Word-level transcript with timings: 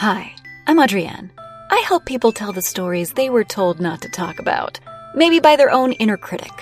Hi, 0.00 0.32
I'm 0.68 0.78
Adrienne. 0.78 1.32
I 1.72 1.82
help 1.84 2.04
people 2.04 2.30
tell 2.30 2.52
the 2.52 2.62
stories 2.62 3.14
they 3.14 3.30
were 3.30 3.42
told 3.42 3.80
not 3.80 4.00
to 4.02 4.08
talk 4.08 4.38
about. 4.38 4.78
Maybe 5.12 5.40
by 5.40 5.56
their 5.56 5.72
own 5.72 5.90
inner 5.90 6.16
critic, 6.16 6.52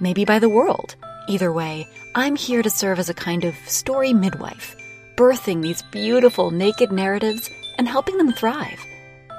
maybe 0.00 0.24
by 0.24 0.38
the 0.38 0.48
world. 0.48 0.96
Either 1.28 1.52
way, 1.52 1.86
I'm 2.14 2.36
here 2.36 2.62
to 2.62 2.70
serve 2.70 2.98
as 2.98 3.10
a 3.10 3.14
kind 3.14 3.44
of 3.44 3.54
story 3.66 4.14
midwife, 4.14 4.74
birthing 5.14 5.60
these 5.60 5.82
beautiful 5.92 6.50
naked 6.50 6.90
narratives 6.90 7.50
and 7.76 7.86
helping 7.86 8.16
them 8.16 8.32
thrive. 8.32 8.80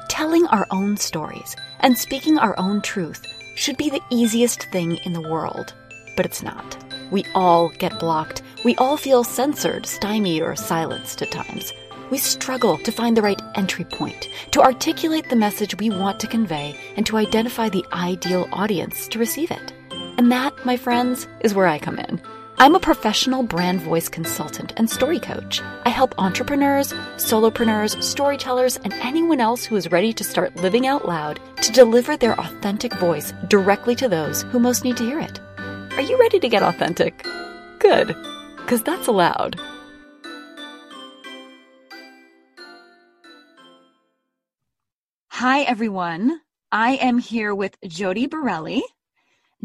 Telling 0.08 0.46
our 0.46 0.68
own 0.70 0.96
stories 0.96 1.56
and 1.80 1.98
speaking 1.98 2.38
our 2.38 2.54
own 2.60 2.80
truth 2.84 3.26
should 3.56 3.78
be 3.78 3.90
the 3.90 4.04
easiest 4.12 4.70
thing 4.72 4.98
in 4.98 5.14
the 5.14 5.30
world, 5.32 5.74
but 6.16 6.28
it's 6.28 6.44
not. 6.44 6.78
We 7.10 7.26
all 7.34 7.70
get 7.80 8.00
blocked. 8.00 8.44
We 8.64 8.76
all 8.76 8.98
feel 8.98 9.24
censored, 9.24 9.88
stymied, 9.88 10.44
or 10.44 10.56
silenced 10.56 11.24
at 11.24 11.32
times. 11.32 11.74
We 12.10 12.18
struggle 12.18 12.78
to 12.80 12.92
find 12.92 13.18
the 13.18 13.22
right 13.22 13.42
entry 13.56 13.84
point, 13.84 14.30
to 14.52 14.62
articulate 14.62 15.30
the 15.30 15.36
message 15.36 15.78
we 15.78 15.90
want 15.90 16.20
to 16.22 16.28
convey, 16.28 16.80
and 16.96 17.06
to 17.06 17.18
identify 17.18 17.68
the 17.68 17.86
ideal 17.92 18.48
audience 18.54 19.08
to 19.10 19.20
receive 19.20 19.52
it. 19.52 19.74
And 20.18 20.32
that, 20.32 20.54
my 20.66 20.78
friends, 20.78 21.28
is 21.42 21.54
where 21.54 21.68
I 21.68 21.80
come 21.80 22.00
in. 22.00 22.22
I'm 22.60 22.76
a 22.76 22.80
professional 22.80 23.44
brand 23.44 23.82
voice 23.82 24.10
consultant 24.10 24.74
and 24.78 24.90
story 24.90 25.20
coach. 25.20 25.62
I 25.86 25.90
help 25.90 26.16
entrepreneurs, 26.18 26.92
solopreneurs, 27.18 28.02
storytellers, 28.02 28.78
and 28.78 28.94
anyone 28.94 29.40
else 29.40 29.64
who 29.64 29.76
is 29.76 29.92
ready 29.92 30.12
to 30.14 30.24
start 30.24 30.56
living 30.56 30.88
out 30.88 31.08
loud 31.08 31.40
to 31.62 31.72
deliver 31.72 32.18
their 32.18 32.40
authentic 32.40 32.94
voice 32.96 33.32
directly 33.48 33.96
to 33.98 34.08
those 34.08 34.42
who 34.44 34.60
most 34.60 34.84
need 34.84 34.98
to 34.98 35.06
hear 35.06 35.20
it. 35.20 35.40
Are 35.60 36.02
you 36.02 36.18
ready 36.20 36.40
to 36.40 36.50
get 36.50 36.64
authentic? 36.64 37.24
Good, 37.80 38.16
because 38.56 38.82
that's 38.82 39.08
allowed. 39.08 39.60
Hi, 45.40 45.62
everyone. 45.62 46.42
I 46.72 46.94
am 46.94 47.20
here 47.20 47.54
with 47.54 47.78
Jody 47.88 48.26
Borelli. 48.26 48.82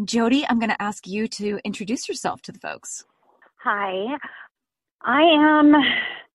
Jody, 0.05 0.45
I'm 0.47 0.59
going 0.59 0.69
to 0.69 0.83
ask 0.83 1.07
you 1.07 1.27
to 1.29 1.61
introduce 1.65 2.11
yourself 2.11 2.43
to 2.43 2.53
the 2.53 2.59
folks. 2.59 3.07
Hi. 3.65 4.19
I 5.01 5.23
am 5.23 5.73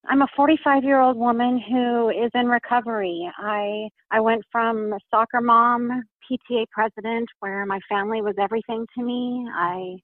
I'm 0.09 0.23
a 0.23 0.27
45 0.35 0.83
year 0.83 0.99
old 0.99 1.17
woman 1.17 1.61
who 1.69 2.09
is 2.09 2.31
in 2.33 2.47
recovery. 2.47 3.29
I 3.37 3.89
I 4.09 4.21
went 4.21 4.41
from 4.51 4.95
soccer 5.11 5.39
mom, 5.39 6.01
PTA 6.27 6.65
president, 6.71 7.29
where 7.39 7.63
my 7.67 7.79
family 7.87 8.23
was 8.23 8.33
everything 8.41 8.87
to 8.97 9.03
me. 9.03 9.47
I 9.53 9.97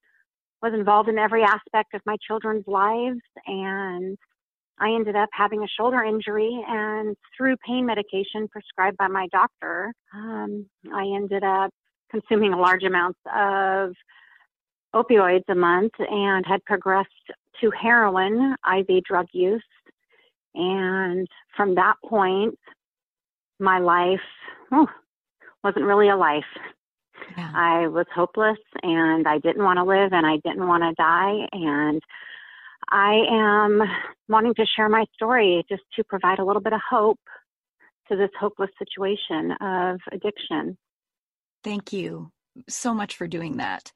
was 0.61 0.75
involved 0.75 1.09
in 1.09 1.17
every 1.17 1.41
aspect 1.41 1.95
of 1.95 2.01
my 2.05 2.17
children's 2.27 2.67
lives, 2.67 3.21
and 3.47 4.15
I 4.79 4.89
ended 4.93 5.15
up 5.15 5.29
having 5.31 5.63
a 5.63 5.67
shoulder 5.67 6.03
injury, 6.03 6.63
and 6.67 7.15
through 7.37 7.55
pain 7.65 7.85
medication 7.85 8.47
prescribed 8.49 8.97
by 8.97 9.07
my 9.07 9.27
doctor, 9.31 9.93
um, 10.13 10.65
I 10.93 11.03
ended 11.15 11.43
up 11.43 11.71
consuming 12.09 12.51
large 12.51 12.83
amounts 12.83 13.19
of 13.35 13.93
opioids 14.95 15.43
a 15.49 15.55
month 15.55 15.93
and 15.99 16.45
had 16.45 16.63
progressed 16.65 17.09
to 17.61 17.71
heroin, 17.71 18.55
IV 18.67 19.03
drug 19.03 19.27
use. 19.31 19.63
And 20.55 21.27
from 21.55 21.75
that 21.75 21.95
point, 22.05 22.57
my 23.59 23.79
life 23.79 24.19
oh, 24.71 24.87
wasn't 25.63 25.85
really 25.85 26.09
a 26.09 26.15
life. 26.15 26.43
Yeah. 27.37 27.51
I 27.55 27.87
was 27.87 28.05
hopeless 28.13 28.57
and 28.81 29.27
I 29.27 29.39
didn't 29.39 29.63
want 29.63 29.77
to 29.77 29.83
live 29.83 30.13
and 30.13 30.25
I 30.25 30.37
didn't 30.43 30.67
want 30.67 30.83
to 30.83 30.93
die. 31.01 31.47
And 31.51 32.01
I 32.89 33.13
am 33.29 33.81
wanting 34.27 34.53
to 34.55 34.65
share 34.75 34.89
my 34.89 35.05
story 35.13 35.63
just 35.69 35.83
to 35.95 36.03
provide 36.03 36.39
a 36.39 36.45
little 36.45 36.61
bit 36.61 36.73
of 36.73 36.81
hope 36.89 37.19
to 38.09 38.15
this 38.15 38.29
hopeless 38.39 38.69
situation 38.77 39.51
of 39.61 39.99
addiction. 40.11 40.77
Thank 41.63 41.93
you 41.93 42.31
so 42.69 42.93
much 42.93 43.15
for 43.15 43.27
doing 43.27 43.57
that. 43.57 43.91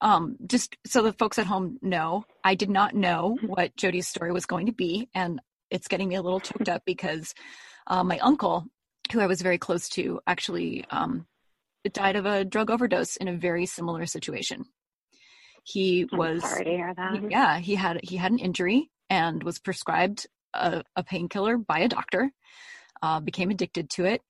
Um, 0.00 0.36
just 0.46 0.76
so 0.84 1.02
the 1.02 1.12
folks 1.12 1.38
at 1.38 1.46
home 1.46 1.78
know, 1.80 2.24
I 2.42 2.54
did 2.54 2.70
not 2.70 2.94
know 2.94 3.38
what 3.46 3.76
Jody's 3.76 4.08
story 4.08 4.32
was 4.32 4.46
going 4.46 4.66
to 4.66 4.72
be, 4.72 5.08
and 5.14 5.40
it's 5.70 5.88
getting 5.88 6.08
me 6.08 6.16
a 6.16 6.22
little 6.22 6.40
choked 6.40 6.68
up 6.68 6.82
because 6.84 7.34
uh, 7.86 8.02
my 8.02 8.18
uncle, 8.18 8.66
who 9.12 9.20
I 9.20 9.26
was 9.26 9.40
very 9.40 9.58
close 9.58 9.88
to, 9.90 10.20
actually 10.26 10.84
um, 10.90 11.26
died 11.92 12.16
of 12.16 12.26
a 12.26 12.44
drug 12.44 12.70
overdose 12.70 13.16
in 13.16 13.28
a 13.28 13.36
very 13.36 13.66
similar 13.66 14.06
situation. 14.06 14.64
He 15.64 16.06
I'm 16.12 16.18
was 16.18 16.42
sorry 16.42 16.64
to 16.64 16.70
hear 16.70 16.94
that. 16.94 17.30
Yeah, 17.30 17.58
he 17.58 17.74
had 17.74 18.00
he 18.02 18.16
had 18.16 18.32
an 18.32 18.38
injury 18.38 18.90
and 19.08 19.42
was 19.42 19.58
prescribed 19.58 20.26
a, 20.54 20.82
a 20.96 21.04
painkiller 21.04 21.58
by 21.58 21.80
a 21.80 21.88
doctor. 21.88 22.30
Uh, 23.02 23.20
became 23.20 23.50
addicted 23.50 23.90
to 23.90 24.04
it. 24.04 24.22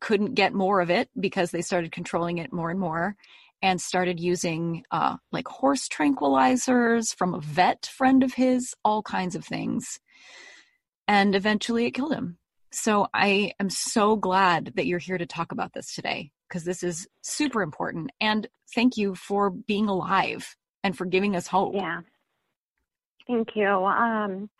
Couldn't 0.00 0.34
get 0.34 0.52
more 0.52 0.80
of 0.80 0.90
it 0.90 1.08
because 1.18 1.50
they 1.50 1.62
started 1.62 1.92
controlling 1.92 2.38
it 2.38 2.52
more 2.52 2.70
and 2.70 2.78
more, 2.78 3.16
and 3.62 3.80
started 3.80 4.20
using 4.20 4.84
uh, 4.90 5.16
like 5.30 5.48
horse 5.48 5.88
tranquilizers 5.88 7.14
from 7.14 7.34
a 7.34 7.40
vet 7.40 7.86
friend 7.86 8.22
of 8.22 8.34
his, 8.34 8.74
all 8.84 9.02
kinds 9.02 9.34
of 9.34 9.44
things. 9.44 9.98
And 11.08 11.34
eventually, 11.34 11.86
it 11.86 11.92
killed 11.92 12.14
him. 12.14 12.38
So 12.72 13.06
I 13.12 13.52
am 13.60 13.68
so 13.68 14.16
glad 14.16 14.72
that 14.76 14.86
you're 14.86 14.98
here 14.98 15.18
to 15.18 15.26
talk 15.26 15.52
about 15.52 15.74
this 15.74 15.94
today 15.94 16.30
because 16.48 16.64
this 16.64 16.82
is 16.82 17.06
super 17.22 17.60
important. 17.60 18.10
And 18.20 18.46
thank 18.74 18.96
you 18.96 19.14
for 19.14 19.50
being 19.50 19.88
alive 19.88 20.56
and 20.84 20.96
for 20.96 21.04
giving 21.04 21.36
us 21.36 21.46
hope. 21.46 21.74
Yeah. 21.74 22.00
Thank 23.26 23.48
you. 23.54 23.68
Um, 23.68 24.50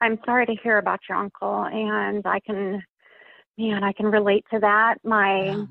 I'm 0.00 0.18
sorry 0.24 0.46
to 0.46 0.56
hear 0.62 0.78
about 0.78 1.00
your 1.08 1.18
uncle, 1.18 1.64
and 1.64 2.26
I 2.26 2.40
can, 2.40 2.82
man, 3.56 3.84
I 3.84 3.92
can 3.92 4.06
relate 4.06 4.44
to 4.52 4.60
that. 4.60 4.96
My 5.04 5.44
yeah. 5.44 5.64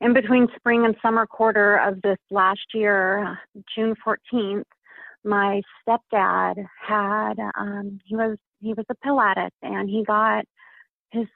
in 0.00 0.12
between 0.12 0.48
spring 0.56 0.84
and 0.84 0.96
summer 1.00 1.26
quarter 1.26 1.76
of 1.76 2.02
this 2.02 2.18
last 2.30 2.66
year, 2.74 3.38
June 3.74 3.94
14th, 4.06 4.64
my 5.24 5.62
stepdad 5.80 6.66
had 6.86 7.34
um, 7.56 8.00
he 8.04 8.16
was 8.16 8.36
he 8.60 8.74
was 8.74 8.86
a 8.90 8.94
pill 8.96 9.20
addict, 9.20 9.56
and 9.62 9.88
he 9.88 10.04
got 10.04 10.44
his 11.10 11.26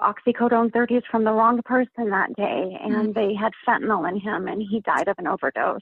oxycodone 0.00 0.70
30s 0.72 1.02
from 1.10 1.24
the 1.24 1.32
wrong 1.32 1.60
person 1.64 2.10
that 2.10 2.34
day, 2.36 2.78
and 2.82 2.94
mm. 2.94 3.14
they 3.14 3.34
had 3.34 3.52
fentanyl 3.66 4.08
in 4.08 4.18
him, 4.18 4.48
and 4.48 4.62
he 4.62 4.80
died 4.80 5.08
of 5.08 5.16
an 5.18 5.26
overdose. 5.26 5.80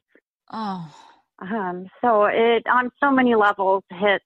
Oh. 0.51 0.93
Um, 1.43 1.89
so 2.01 2.27
it 2.27 2.65
on 2.71 2.91
so 3.03 3.11
many 3.11 3.35
levels 3.35 3.83
hits 3.91 4.25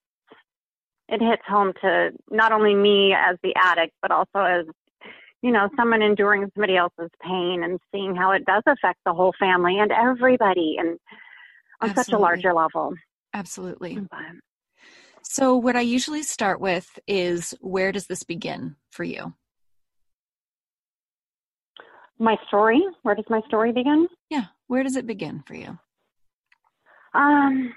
it 1.08 1.22
hits 1.22 1.42
home 1.46 1.72
to 1.80 2.10
not 2.30 2.52
only 2.52 2.74
me 2.74 3.14
as 3.14 3.36
the 3.42 3.54
addict, 3.56 3.94
but 4.02 4.10
also 4.10 4.38
as 4.38 4.66
you 5.42 5.50
know 5.50 5.68
someone 5.76 6.02
enduring 6.02 6.50
somebody 6.54 6.76
else's 6.76 7.10
pain 7.22 7.62
and 7.62 7.78
seeing 7.92 8.14
how 8.14 8.32
it 8.32 8.44
does 8.44 8.62
affect 8.66 8.98
the 9.06 9.14
whole 9.14 9.32
family 9.38 9.78
and 9.78 9.92
everybody, 9.92 10.76
and 10.78 10.98
on 11.80 11.90
Absolutely. 11.90 12.04
such 12.04 12.12
a 12.12 12.18
larger 12.18 12.52
level. 12.52 12.94
Absolutely. 13.32 13.98
So, 15.22 15.56
what 15.56 15.76
I 15.76 15.80
usually 15.80 16.22
start 16.22 16.60
with 16.60 16.98
is 17.06 17.54
where 17.60 17.92
does 17.92 18.06
this 18.06 18.24
begin 18.24 18.76
for 18.90 19.04
you? 19.04 19.34
My 22.18 22.36
story? 22.48 22.82
Where 23.02 23.14
does 23.14 23.26
my 23.28 23.40
story 23.46 23.72
begin? 23.72 24.08
Yeah, 24.30 24.46
where 24.66 24.82
does 24.82 24.96
it 24.96 25.06
begin 25.06 25.42
for 25.46 25.54
you? 25.54 25.78
Um, 27.16 27.72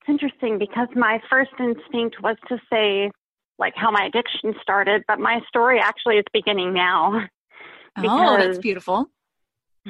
it's 0.00 0.08
interesting 0.08 0.58
because 0.58 0.88
my 0.94 1.20
first 1.30 1.52
instinct 1.58 2.16
was 2.22 2.36
to 2.48 2.58
say 2.70 3.10
like 3.58 3.74
how 3.76 3.90
my 3.90 4.04
addiction 4.04 4.54
started, 4.60 5.04
but 5.08 5.18
my 5.18 5.40
story 5.48 5.80
actually 5.80 6.16
is 6.16 6.24
beginning 6.32 6.74
now. 6.74 7.26
oh, 7.98 8.36
that's 8.36 8.58
beautiful. 8.58 9.06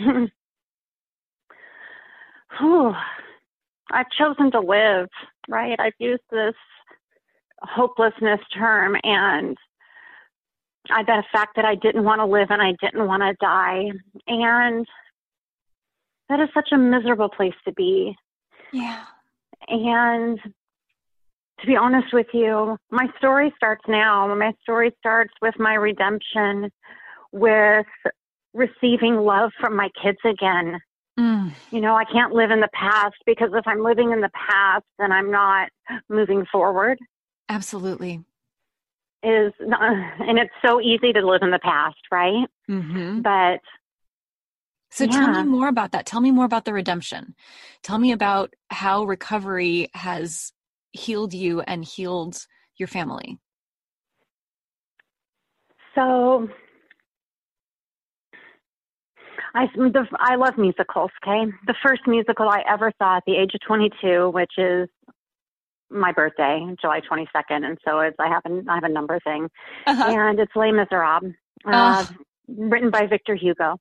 oh, 2.61 2.95
I've 3.91 4.11
chosen 4.17 4.51
to 4.53 4.61
live, 4.61 5.09
right? 5.49 5.79
I've 5.81 5.93
used 5.99 6.23
this 6.31 6.55
hopelessness 7.63 8.41
term 8.57 8.97
and 9.03 9.57
I 10.91 11.05
the 11.05 11.23
fact 11.33 11.57
that 11.57 11.65
I 11.65 11.75
didn't 11.77 12.05
want 12.05 12.21
to 12.21 12.27
live 12.27 12.49
and 12.51 12.61
I 12.61 12.75
didn't 12.81 13.07
want 13.07 13.23
to 13.23 13.35
die. 13.41 13.91
And 14.27 14.87
that 16.33 16.41
is 16.41 16.49
such 16.55 16.71
a 16.73 16.79
miserable 16.79 17.29
place 17.29 17.55
to 17.67 17.73
be. 17.73 18.17
Yeah. 18.73 19.05
And 19.69 20.39
to 21.61 21.67
be 21.67 21.77
honest 21.77 22.13
with 22.13 22.29
you, 22.33 22.79
my 22.91 23.07
story 23.19 23.53
starts 23.55 23.85
now. 23.87 24.35
My 24.35 24.53
story 24.63 24.93
starts 24.99 25.35
with 25.43 25.55
my 25.59 25.75
redemption, 25.75 26.71
with 27.33 27.87
receiving 28.55 29.17
love 29.17 29.51
from 29.61 29.77
my 29.77 29.91
kids 30.03 30.19
again. 30.25 30.79
Mm. 31.21 31.53
You 31.71 31.83
know, 31.83 31.95
I 31.95 32.05
can't 32.05 32.33
live 32.33 32.51
in 32.51 32.61
the 32.61 32.71
past 32.73 33.17
because 33.27 33.51
if 33.53 33.67
I'm 33.67 33.83
living 33.83 34.13
in 34.13 34.23
the 34.23 34.31
past, 34.31 34.85
then 34.99 35.13
I'm 35.13 35.31
not 35.31 35.69
moving 36.09 36.47
forward. 36.51 36.99
Absolutely. 37.51 38.25
Is 39.23 39.53
not, 39.61 39.83
and 40.21 40.39
it's 40.39 40.55
so 40.65 40.81
easy 40.81 41.13
to 41.13 41.27
live 41.27 41.43
in 41.43 41.51
the 41.51 41.59
past, 41.59 41.99
right? 42.11 42.47
Mm-hmm. 42.71 43.21
But 43.21 43.61
so 44.93 45.05
yeah. 45.05 45.11
tell 45.11 45.43
me 45.43 45.49
more 45.49 45.69
about 45.69 45.93
that. 45.93 46.07
Tell 46.07 46.21
me 46.21 46.31
more 46.31 46.45
about 46.45 46.65
the 46.65 46.73
redemption. 46.73 47.35
Tell 47.83 47.99
me 47.99 48.13
about 48.13 48.55
how 48.71 49.05
recovery 49.05 49.89
has 49.95 50.53
healed 50.93 51.35
you 51.35 51.61
and 51.61 51.85
healed 51.85 52.47
your 52.77 52.89
family? 52.89 53.39
So 55.95 56.49
I, 59.55 59.67
the, 59.77 60.07
I 60.19 60.37
love 60.37 60.57
musicals, 60.57 61.11
okay? 61.23 61.51
The 61.67 61.75
first 61.83 62.03
musical 62.07 62.49
I 62.49 62.63
ever 62.69 62.93
saw 62.99 63.19
at 63.19 63.25
the 63.27 63.37
age 63.37 63.51
of 63.55 63.61
22, 63.67 64.31
which 64.31 64.53
is 64.57 64.89
my 65.91 66.13
birthday, 66.13 66.67
July 66.81 67.01
22nd, 67.01 67.67
and 67.67 67.79
so 67.87 68.01
it's 68.01 68.17
I 68.19 68.29
have 68.29 68.43
a 68.47 68.63
I 68.67 68.77
have 68.77 68.85
a 68.85 68.89
number 68.89 69.21
thing, 69.21 69.49
uh-huh. 69.87 70.05
and 70.09 70.41
it's 70.41 70.53
Les 70.57 70.73
Miserables, 70.73 71.35
uh, 71.67 72.07
written 72.49 72.89
by 72.89 73.07
Victor 73.07 73.35
Hugo. 73.35 73.77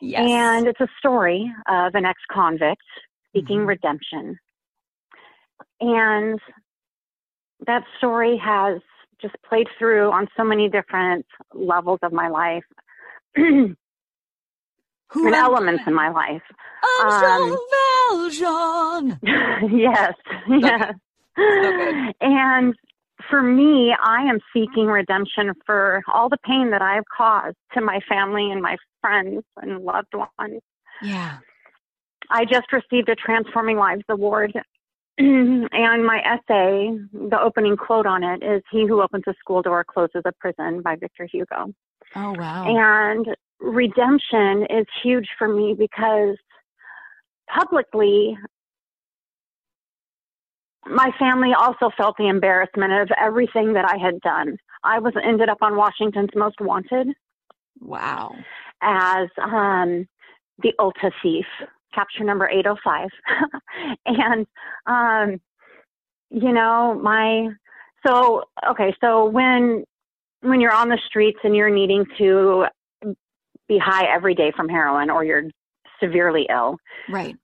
Yes. 0.00 0.20
And 0.24 0.66
it's 0.66 0.80
a 0.80 0.88
story 0.98 1.52
of 1.68 1.94
an 1.94 2.04
ex-convict 2.04 2.82
seeking 3.34 3.58
mm-hmm. 3.58 3.68
redemption, 3.68 4.38
and 5.80 6.40
that 7.66 7.82
story 7.98 8.40
has 8.42 8.80
just 9.20 9.34
played 9.48 9.66
through 9.78 10.10
on 10.12 10.28
so 10.36 10.44
many 10.44 10.68
different 10.68 11.26
levels 11.52 11.98
of 12.02 12.12
my 12.12 12.28
life. 12.28 12.64
Who 15.10 15.26
and 15.26 15.34
elements 15.34 15.84
in 15.86 15.94
my 15.94 16.10
life. 16.10 16.42
Um, 17.00 17.56
Valjean. 18.10 19.18
yes, 19.22 20.12
yes. 20.48 20.94
Okay. 21.38 22.14
And 22.20 22.74
for 23.28 23.42
me, 23.42 23.94
I 24.00 24.22
am 24.22 24.38
seeking 24.52 24.86
redemption 24.86 25.52
for 25.66 26.02
all 26.12 26.28
the 26.28 26.38
pain 26.44 26.70
that 26.70 26.82
I've 26.82 27.04
caused 27.14 27.56
to 27.74 27.80
my 27.80 28.00
family 28.08 28.50
and 28.50 28.62
my 28.62 28.76
friends 29.00 29.42
and 29.60 29.84
loved 29.84 30.14
ones. 30.14 30.60
Yeah. 31.02 31.38
I 32.30 32.44
just 32.44 32.72
received 32.72 33.08
a 33.08 33.14
Transforming 33.14 33.76
Lives 33.76 34.04
Award. 34.08 34.52
and 35.18 36.06
my 36.06 36.20
essay, 36.24 36.96
the 37.12 37.38
opening 37.40 37.76
quote 37.76 38.06
on 38.06 38.22
it 38.22 38.42
is 38.42 38.62
He 38.70 38.86
who 38.86 39.02
opens 39.02 39.24
a 39.26 39.34
school 39.40 39.62
door 39.62 39.84
closes 39.84 40.22
a 40.24 40.32
prison 40.38 40.82
by 40.82 40.96
Victor 40.96 41.26
Hugo. 41.30 41.72
Oh, 42.14 42.34
wow. 42.38 42.64
And 42.66 43.26
redemption 43.60 44.66
is 44.70 44.86
huge 45.02 45.28
for 45.36 45.48
me 45.48 45.74
because 45.76 46.36
publicly 47.48 48.38
my 50.86 51.10
family 51.18 51.52
also 51.58 51.90
felt 51.96 52.16
the 52.18 52.28
embarrassment 52.28 52.92
of 52.92 53.08
everything 53.18 53.72
that 53.74 53.84
I 53.84 53.96
had 53.98 54.20
done. 54.20 54.56
I 54.84 54.98
was 54.98 55.12
ended 55.22 55.48
up 55.48 55.58
on 55.60 55.76
Washington's 55.76 56.30
Most 56.34 56.60
Wanted. 56.60 57.08
Wow. 57.80 58.34
As 58.80 59.28
um, 59.42 60.06
the 60.62 60.72
Ulta 60.78 61.10
thief, 61.22 61.46
capture 61.94 62.24
number 62.24 62.48
805. 62.48 63.08
and, 64.06 64.46
um, 64.86 65.40
you 66.30 66.52
know, 66.52 66.98
my, 67.02 67.48
so, 68.06 68.44
okay, 68.70 68.94
so 69.00 69.26
when, 69.26 69.84
when 70.40 70.60
you're 70.60 70.72
on 70.72 70.88
the 70.88 70.98
streets 71.06 71.38
and 71.42 71.56
you're 71.56 71.70
needing 71.70 72.04
to 72.18 72.66
be 73.68 73.78
high 73.78 74.06
every 74.12 74.34
day 74.34 74.52
from 74.56 74.68
heroin 74.68 75.10
or 75.10 75.24
you're 75.24 75.44
severely 76.00 76.46
ill. 76.50 76.78
Right. 77.08 77.36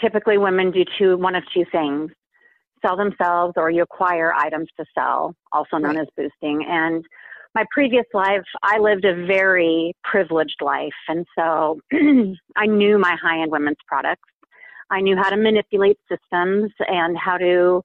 Typically 0.00 0.38
women 0.38 0.70
do 0.70 0.84
two, 0.98 1.16
one 1.16 1.34
of 1.34 1.42
two 1.52 1.64
things 1.72 2.10
sell 2.84 2.96
themselves 2.96 3.54
or 3.56 3.70
you 3.70 3.82
acquire 3.82 4.32
items 4.34 4.68
to 4.78 4.84
sell, 4.94 5.34
also 5.52 5.76
known 5.76 5.96
right. 5.96 6.02
as 6.02 6.08
boosting. 6.16 6.64
And 6.68 7.04
my 7.54 7.64
previous 7.72 8.06
life, 8.14 8.44
I 8.62 8.78
lived 8.78 9.04
a 9.04 9.26
very 9.26 9.94
privileged 10.04 10.60
life. 10.60 10.92
And 11.08 11.26
so 11.36 11.80
I 12.56 12.66
knew 12.66 12.98
my 12.98 13.16
high 13.20 13.42
end 13.42 13.50
women's 13.50 13.78
products. 13.86 14.28
I 14.90 15.00
knew 15.00 15.16
how 15.16 15.30
to 15.30 15.36
manipulate 15.36 15.98
systems 16.08 16.72
and 16.88 17.16
how 17.16 17.38
to, 17.38 17.82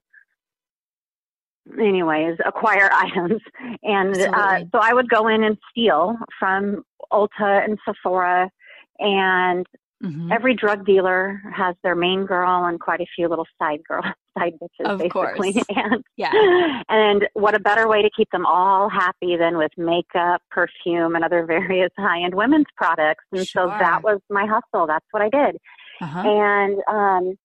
anyways, 1.80 2.36
acquire 2.44 2.90
items. 2.92 3.40
And 3.82 4.16
uh, 4.16 4.60
so 4.72 4.78
I 4.80 4.92
would 4.92 5.08
go 5.08 5.28
in 5.28 5.44
and 5.44 5.56
steal 5.70 6.16
from 6.38 6.84
Ulta 7.12 7.64
and 7.64 7.78
Sephora 7.86 8.50
and 8.98 9.66
Mm-hmm. 10.04 10.30
Every 10.30 10.54
drug 10.54 10.84
dealer 10.84 11.40
has 11.54 11.74
their 11.82 11.94
main 11.94 12.26
girl 12.26 12.64
and 12.64 12.78
quite 12.78 13.00
a 13.00 13.06
few 13.14 13.28
little 13.28 13.46
side 13.58 13.80
girls, 13.88 14.04
side 14.38 14.52
bitches, 14.60 14.90
of 14.90 14.98
basically. 14.98 15.54
Course. 15.54 15.64
And, 15.74 16.04
yeah. 16.16 16.82
And 16.88 17.26
what 17.32 17.54
a 17.54 17.60
better 17.60 17.88
way 17.88 18.02
to 18.02 18.10
keep 18.14 18.30
them 18.30 18.44
all 18.44 18.90
happy 18.90 19.36
than 19.36 19.56
with 19.56 19.70
makeup, 19.76 20.42
perfume, 20.50 21.14
and 21.14 21.24
other 21.24 21.46
various 21.46 21.90
high-end 21.98 22.34
women's 22.34 22.66
products. 22.76 23.24
And 23.32 23.46
sure. 23.46 23.68
so 23.68 23.78
that 23.78 24.02
was 24.02 24.20
my 24.28 24.46
hustle. 24.46 24.86
That's 24.86 25.06
what 25.10 25.22
I 25.22 25.30
did. 25.30 25.56
Uh-huh. 26.00 26.28
And 26.28 26.80
um, 26.88 27.38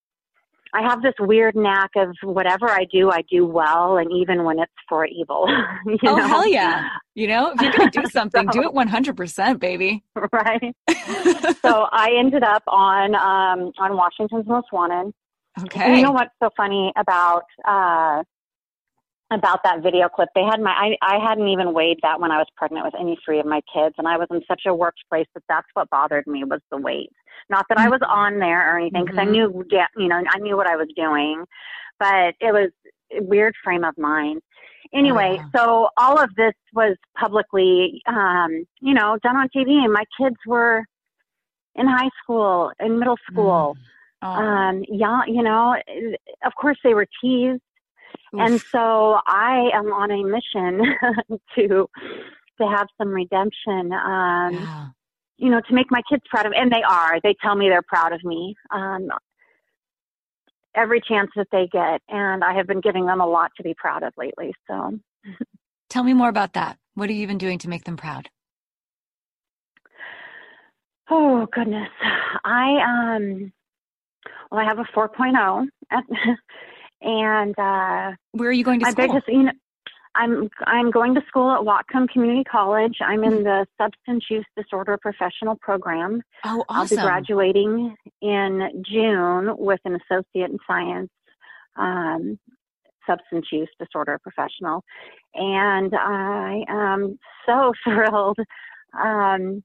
I 0.73 0.81
have 0.83 1.01
this 1.01 1.13
weird 1.19 1.55
knack 1.55 1.91
of 1.95 2.15
whatever 2.23 2.69
I 2.69 2.85
do, 2.85 3.11
I 3.11 3.23
do 3.29 3.45
well, 3.45 3.97
and 3.97 4.09
even 4.11 4.43
when 4.43 4.59
it's 4.59 4.71
for 4.87 5.05
evil. 5.05 5.45
oh 6.05 6.15
know? 6.15 6.27
hell 6.27 6.47
yeah! 6.47 6.87
You 7.13 7.27
know, 7.27 7.51
if 7.51 7.61
you're 7.61 7.73
gonna 7.73 7.91
do 7.91 8.05
something, 8.09 8.47
so, 8.53 8.61
do 8.61 8.63
it 8.63 8.73
100, 8.73 9.17
percent 9.17 9.59
baby. 9.59 10.01
Right. 10.31 10.73
so 11.61 11.87
I 11.91 12.15
ended 12.17 12.41
up 12.41 12.63
on 12.67 13.15
um, 13.15 13.73
on 13.77 13.97
Washington's 13.97 14.47
Most 14.47 14.67
Wanted. 14.71 15.13
Okay. 15.61 15.83
And 15.83 15.97
you 15.97 16.03
know 16.03 16.13
what's 16.13 16.31
so 16.41 16.49
funny 16.55 16.93
about 16.95 17.43
uh, 17.67 18.23
about 19.31 19.63
that 19.63 19.81
video 19.81 20.09
clip. 20.09 20.29
They 20.35 20.43
had 20.43 20.59
my, 20.59 20.71
I, 20.71 20.97
I 21.01 21.17
hadn't 21.25 21.47
even 21.47 21.73
weighed 21.73 21.99
that 22.03 22.19
when 22.19 22.31
I 22.31 22.37
was 22.37 22.47
pregnant 22.55 22.85
with 22.85 22.93
any 22.99 23.17
three 23.23 23.39
of 23.39 23.45
my 23.45 23.61
kids. 23.73 23.95
And 23.97 24.07
I 24.07 24.17
was 24.17 24.27
in 24.29 24.41
such 24.47 24.63
a 24.67 24.75
workplace 24.75 25.27
that 25.33 25.43
that's 25.47 25.67
what 25.73 25.89
bothered 25.89 26.27
me 26.27 26.43
was 26.43 26.59
the 26.69 26.77
weight. 26.77 27.11
Not 27.49 27.65
that 27.69 27.77
I 27.77 27.89
was 27.89 27.99
mm-hmm. 27.99 28.11
on 28.11 28.39
there 28.39 28.73
or 28.73 28.79
anything 28.79 29.05
because 29.05 29.17
mm-hmm. 29.17 29.29
I 29.29 29.31
knew, 29.31 29.65
you 29.97 30.07
know, 30.07 30.23
I 30.29 30.39
knew 30.39 30.57
what 30.57 30.67
I 30.67 30.75
was 30.75 30.87
doing, 30.95 31.43
but 31.99 32.35
it 32.39 32.53
was 32.53 32.69
a 33.17 33.23
weird 33.23 33.53
frame 33.63 33.83
of 33.83 33.97
mind. 33.97 34.41
Anyway, 34.93 35.41
so 35.55 35.87
all 35.97 36.19
of 36.19 36.29
this 36.35 36.53
was 36.73 36.97
publicly, 37.17 38.01
um, 38.07 38.65
you 38.81 38.93
know, 38.93 39.17
done 39.23 39.37
on 39.37 39.47
TV 39.55 39.83
and 39.83 39.93
my 39.93 40.03
kids 40.19 40.35
were 40.45 40.83
in 41.75 41.87
high 41.87 42.09
school, 42.21 42.71
in 42.79 42.99
middle 42.99 43.17
school. 43.31 43.75
Mm. 43.77 43.81
Oh. 44.23 44.27
Um, 44.27 44.83
yeah, 44.87 45.21
you 45.27 45.41
know, 45.41 45.75
of 46.45 46.53
course 46.55 46.77
they 46.83 46.93
were 46.93 47.07
teased 47.21 47.61
and 48.33 48.61
so 48.61 49.19
I 49.25 49.69
am 49.73 49.91
on 49.91 50.11
a 50.11 50.23
mission 50.23 50.81
to 51.55 51.89
to 52.59 52.67
have 52.67 52.87
some 52.97 53.09
redemption. 53.09 53.91
Um, 53.91 54.53
yeah. 54.53 54.87
You 55.41 55.49
know, 55.49 55.61
to 55.67 55.73
make 55.73 55.87
my 55.89 56.01
kids 56.07 56.21
proud 56.29 56.45
of, 56.45 56.53
and 56.55 56.71
they 56.71 56.83
are. 56.87 57.19
They 57.23 57.35
tell 57.41 57.55
me 57.55 57.67
they're 57.67 57.81
proud 57.81 58.13
of 58.13 58.23
me. 58.23 58.55
Um, 58.69 59.09
every 60.75 61.01
chance 61.01 61.31
that 61.35 61.47
they 61.51 61.67
get, 61.71 62.01
and 62.07 62.43
I 62.43 62.53
have 62.53 62.67
been 62.67 62.79
giving 62.79 63.05
them 63.05 63.19
a 63.19 63.25
lot 63.25 63.51
to 63.57 63.63
be 63.63 63.73
proud 63.73 64.03
of 64.03 64.13
lately. 64.17 64.53
So, 64.67 64.99
tell 65.89 66.03
me 66.03 66.13
more 66.13 66.29
about 66.29 66.53
that. 66.53 66.77
What 66.93 67.09
are 67.09 67.13
you 67.13 67.23
even 67.23 67.39
doing 67.39 67.57
to 67.59 67.69
make 67.69 67.85
them 67.85 67.97
proud? 67.97 68.29
Oh 71.09 71.47
goodness, 71.51 71.89
I 72.45 73.15
um, 73.17 73.51
well, 74.51 74.61
I 74.61 74.65
have 74.65 74.79
a 74.79 74.85
4.0 74.95 75.67
at 75.91 76.03
and 77.01 77.57
uh, 77.57 78.15
where 78.31 78.49
are 78.49 78.53
you 78.53 78.63
going 78.63 78.79
to 78.79 78.91
school? 78.91 79.11
I 79.11 79.19
just, 79.19 79.27
you 79.27 79.43
know, 79.43 79.51
I'm 80.15 80.49
I'm 80.65 80.91
going 80.91 81.15
to 81.15 81.21
school 81.27 81.51
at 81.51 81.61
Whatcom 81.61 82.09
Community 82.09 82.43
College. 82.43 82.97
I'm 83.01 83.23
in 83.23 83.43
the 83.43 83.65
substance 83.79 84.25
use 84.29 84.45
disorder 84.57 84.97
professional 85.01 85.55
program. 85.55 86.21
Oh, 86.45 86.65
awesome! 86.67 86.99
I'll 86.99 87.05
be 87.05 87.09
graduating 87.09 87.95
in 88.21 88.83
June 88.85 89.55
with 89.57 89.79
an 89.85 89.95
associate 89.95 90.51
in 90.51 90.57
science, 90.67 91.09
um, 91.77 92.37
substance 93.07 93.47
use 93.51 93.69
disorder 93.79 94.19
professional, 94.21 94.83
and 95.33 95.93
I 95.95 96.65
am 96.67 97.17
so 97.45 97.71
thrilled 97.83 98.39
um, 99.01 99.63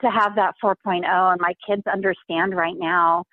to 0.00 0.10
have 0.10 0.36
that 0.36 0.54
4.0. 0.62 1.04
And 1.04 1.40
my 1.40 1.54
kids 1.66 1.82
understand 1.92 2.54
right 2.54 2.76
now 2.76 3.24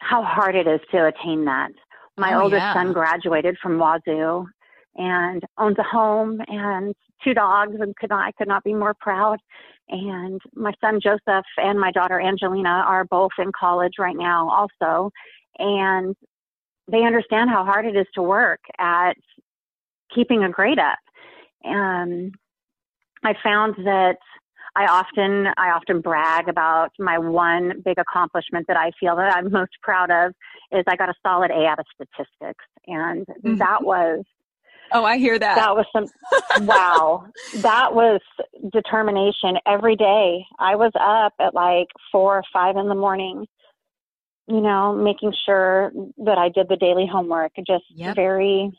how 0.00 0.22
hard 0.22 0.54
it 0.54 0.66
is 0.66 0.80
to 0.90 1.06
attain 1.06 1.46
that. 1.46 1.70
My 2.18 2.34
oh, 2.34 2.42
oldest 2.42 2.60
yeah. 2.60 2.74
son 2.74 2.92
graduated 2.92 3.56
from 3.62 3.78
Wazoo 3.78 4.46
and 4.96 5.42
owns 5.58 5.78
a 5.78 5.82
home 5.82 6.40
and 6.48 6.94
two 7.22 7.34
dogs 7.34 7.76
and 7.80 7.96
could 7.96 8.10
not, 8.10 8.26
I 8.26 8.32
could 8.32 8.48
not 8.48 8.64
be 8.64 8.74
more 8.74 8.94
proud. 8.98 9.38
And 9.88 10.40
my 10.54 10.72
son 10.80 11.00
Joseph 11.02 11.46
and 11.56 11.80
my 11.80 11.90
daughter 11.90 12.20
Angelina 12.20 12.84
are 12.86 13.04
both 13.04 13.32
in 13.38 13.52
college 13.58 13.94
right 13.98 14.16
now 14.16 14.50
also. 14.50 15.10
And 15.58 16.14
they 16.90 17.04
understand 17.04 17.50
how 17.50 17.64
hard 17.64 17.86
it 17.86 17.96
is 17.96 18.06
to 18.14 18.22
work 18.22 18.60
at 18.78 19.14
keeping 20.14 20.44
a 20.44 20.50
grade 20.50 20.78
up. 20.78 20.98
And 21.64 22.34
I 23.24 23.34
found 23.42 23.74
that 23.84 24.18
I 24.76 24.86
often 24.86 25.48
I 25.56 25.70
often 25.70 26.00
brag 26.00 26.48
about 26.48 26.92
my 26.98 27.18
one 27.18 27.82
big 27.84 27.98
accomplishment 27.98 28.66
that 28.68 28.76
I 28.76 28.92
feel 29.00 29.16
that 29.16 29.36
I'm 29.36 29.50
most 29.50 29.72
proud 29.82 30.10
of 30.10 30.32
is 30.70 30.84
I 30.86 30.96
got 30.96 31.08
a 31.08 31.14
solid 31.26 31.50
A 31.50 31.66
out 31.66 31.80
of 31.80 31.86
statistics, 31.94 32.64
and 32.86 33.26
mm-hmm. 33.26 33.56
that 33.56 33.82
was. 33.82 34.24
Oh, 34.92 35.04
I 35.04 35.18
hear 35.18 35.38
that. 35.38 35.56
That 35.56 35.74
was 35.74 35.86
some 35.92 36.06
wow. 36.66 37.26
That 37.56 37.94
was 37.94 38.20
determination 38.72 39.58
every 39.66 39.96
day. 39.96 40.44
I 40.58 40.76
was 40.76 40.92
up 40.98 41.34
at 41.40 41.54
like 41.54 41.88
four 42.10 42.38
or 42.38 42.42
five 42.52 42.76
in 42.76 42.88
the 42.88 42.94
morning, 42.94 43.46
you 44.46 44.60
know, 44.60 44.94
making 44.94 45.32
sure 45.44 45.92
that 46.24 46.38
I 46.38 46.48
did 46.48 46.68
the 46.68 46.76
daily 46.76 47.06
homework. 47.10 47.52
Just 47.66 47.84
yep. 47.90 48.16
very 48.16 48.70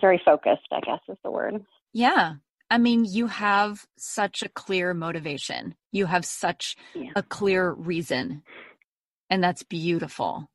very 0.00 0.20
focused, 0.24 0.68
I 0.72 0.80
guess 0.80 1.00
is 1.08 1.18
the 1.22 1.30
word. 1.30 1.64
Yeah. 1.92 2.34
I 2.70 2.78
mean, 2.78 3.04
you 3.04 3.26
have 3.26 3.84
such 3.98 4.42
a 4.42 4.48
clear 4.48 4.94
motivation. 4.94 5.74
You 5.90 6.06
have 6.06 6.24
such 6.24 6.76
yeah. 6.94 7.10
a 7.14 7.22
clear 7.22 7.70
reason. 7.70 8.42
And 9.28 9.44
that's 9.44 9.62
beautiful. 9.62 10.48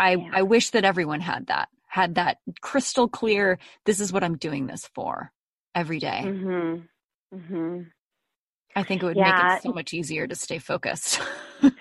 I, 0.00 0.16
yeah. 0.16 0.30
I 0.32 0.42
wish 0.42 0.70
that 0.70 0.84
everyone 0.84 1.20
had 1.20 1.46
that, 1.46 1.68
had 1.90 2.14
that 2.14 2.38
crystal 2.60 3.08
clear, 3.08 3.58
this 3.84 3.98
is 3.98 4.12
what 4.12 4.22
I'm 4.22 4.36
doing 4.36 4.68
this 4.68 4.88
for 4.94 5.32
every 5.74 5.98
day. 5.98 6.22
Mm-hmm. 6.24 7.36
Mm-hmm. 7.36 7.80
I 8.76 8.82
think 8.84 9.02
it 9.02 9.06
would 9.06 9.16
yeah. 9.16 9.48
make 9.48 9.56
it 9.56 9.62
so 9.64 9.72
much 9.72 9.92
easier 9.92 10.28
to 10.28 10.36
stay 10.36 10.58
focused. 10.58 11.20
it, 11.62 11.72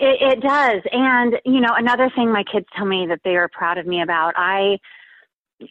it 0.00 0.40
does. 0.40 0.80
And, 0.90 1.34
you 1.44 1.60
know, 1.60 1.74
another 1.76 2.10
thing 2.16 2.32
my 2.32 2.44
kids 2.50 2.64
tell 2.74 2.86
me 2.86 3.06
that 3.10 3.20
they 3.24 3.36
are 3.36 3.50
proud 3.52 3.76
of 3.76 3.86
me 3.86 4.00
about, 4.00 4.32
I, 4.36 4.78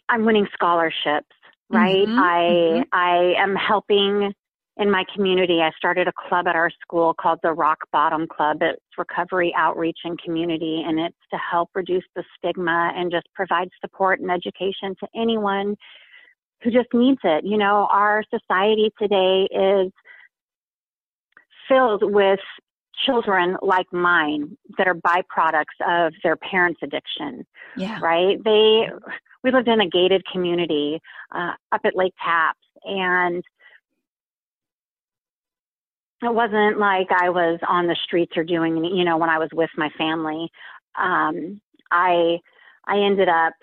I'm 0.08 0.24
winning 0.24 0.46
scholarships, 0.54 1.34
right? 1.68 2.06
Mm-hmm. 2.06 2.18
I, 2.20 2.40
mm-hmm. 2.40 2.82
I 2.92 3.34
am 3.42 3.56
helping 3.56 4.32
in 4.78 4.90
my 4.90 5.04
community. 5.14 5.60
I 5.60 5.70
started 5.76 6.06
a 6.06 6.12
club 6.28 6.46
at 6.46 6.54
our 6.54 6.70
school 6.80 7.12
called 7.12 7.40
the 7.42 7.52
Rock 7.52 7.78
Bottom 7.92 8.26
Club. 8.28 8.58
It's 8.60 8.80
recovery 8.96 9.52
outreach 9.56 9.98
and 10.04 10.20
community, 10.22 10.84
and 10.86 11.00
it's 11.00 11.16
to 11.32 11.38
help 11.38 11.70
reduce 11.74 12.04
the 12.14 12.22
stigma 12.36 12.92
and 12.96 13.10
just 13.10 13.26
provide 13.34 13.68
support 13.80 14.20
and 14.20 14.30
education 14.30 14.94
to 15.00 15.08
anyone 15.16 15.76
who 16.62 16.70
just 16.70 16.88
needs 16.94 17.18
it. 17.24 17.44
You 17.44 17.58
know, 17.58 17.88
our 17.90 18.22
society 18.30 18.92
today 19.00 19.48
is 19.52 19.92
filled 21.68 22.02
with 22.02 22.40
children 23.04 23.56
like 23.62 23.86
mine 23.92 24.56
that 24.76 24.88
are 24.88 24.94
byproducts 24.94 26.06
of 26.06 26.12
their 26.22 26.36
parents' 26.36 26.80
addiction. 26.82 27.44
Yeah. 27.76 27.98
Right? 28.00 28.42
They 28.44 28.88
we 29.44 29.52
lived 29.52 29.68
in 29.68 29.80
a 29.80 29.88
gated 29.88 30.22
community 30.32 31.00
uh, 31.34 31.52
up 31.72 31.80
at 31.84 31.96
Lake 31.96 32.14
Tapps 32.24 32.58
and 32.84 33.42
it 36.22 36.34
wasn't 36.34 36.78
like 36.78 37.08
I 37.10 37.30
was 37.30 37.60
on 37.68 37.86
the 37.86 37.96
streets 38.04 38.32
or 38.36 38.44
doing, 38.44 38.84
you 38.84 39.04
know, 39.04 39.16
when 39.16 39.30
I 39.30 39.38
was 39.38 39.50
with 39.52 39.70
my 39.76 39.88
family. 39.96 40.50
Um, 40.98 41.60
I 41.90 42.38
I 42.86 42.98
ended 42.98 43.28
up 43.28 43.54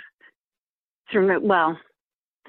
through 1.11 1.39
well, 1.41 1.77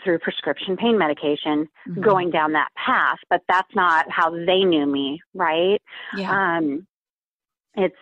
through 0.05 0.19
prescription 0.21 0.77
pain 0.77 0.97
medication 0.97 1.69
mm-hmm. 1.89 2.01
going 2.01 2.31
down 2.31 2.53
that 2.53 2.69
path, 2.77 3.19
but 3.29 3.43
that's 3.49 3.75
not 3.75 4.07
how 4.11 4.31
they 4.31 4.63
knew 4.65 4.87
me, 4.87 5.21
right? 5.35 5.81
Yeah. 6.17 6.57
Um, 6.59 6.87
it's 7.75 7.97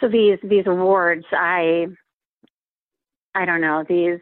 so 0.00 0.08
these 0.08 0.38
these 0.42 0.66
awards, 0.66 1.24
I 1.32 1.86
I 3.34 3.44
don't 3.44 3.60
know 3.60 3.84
these. 3.88 4.20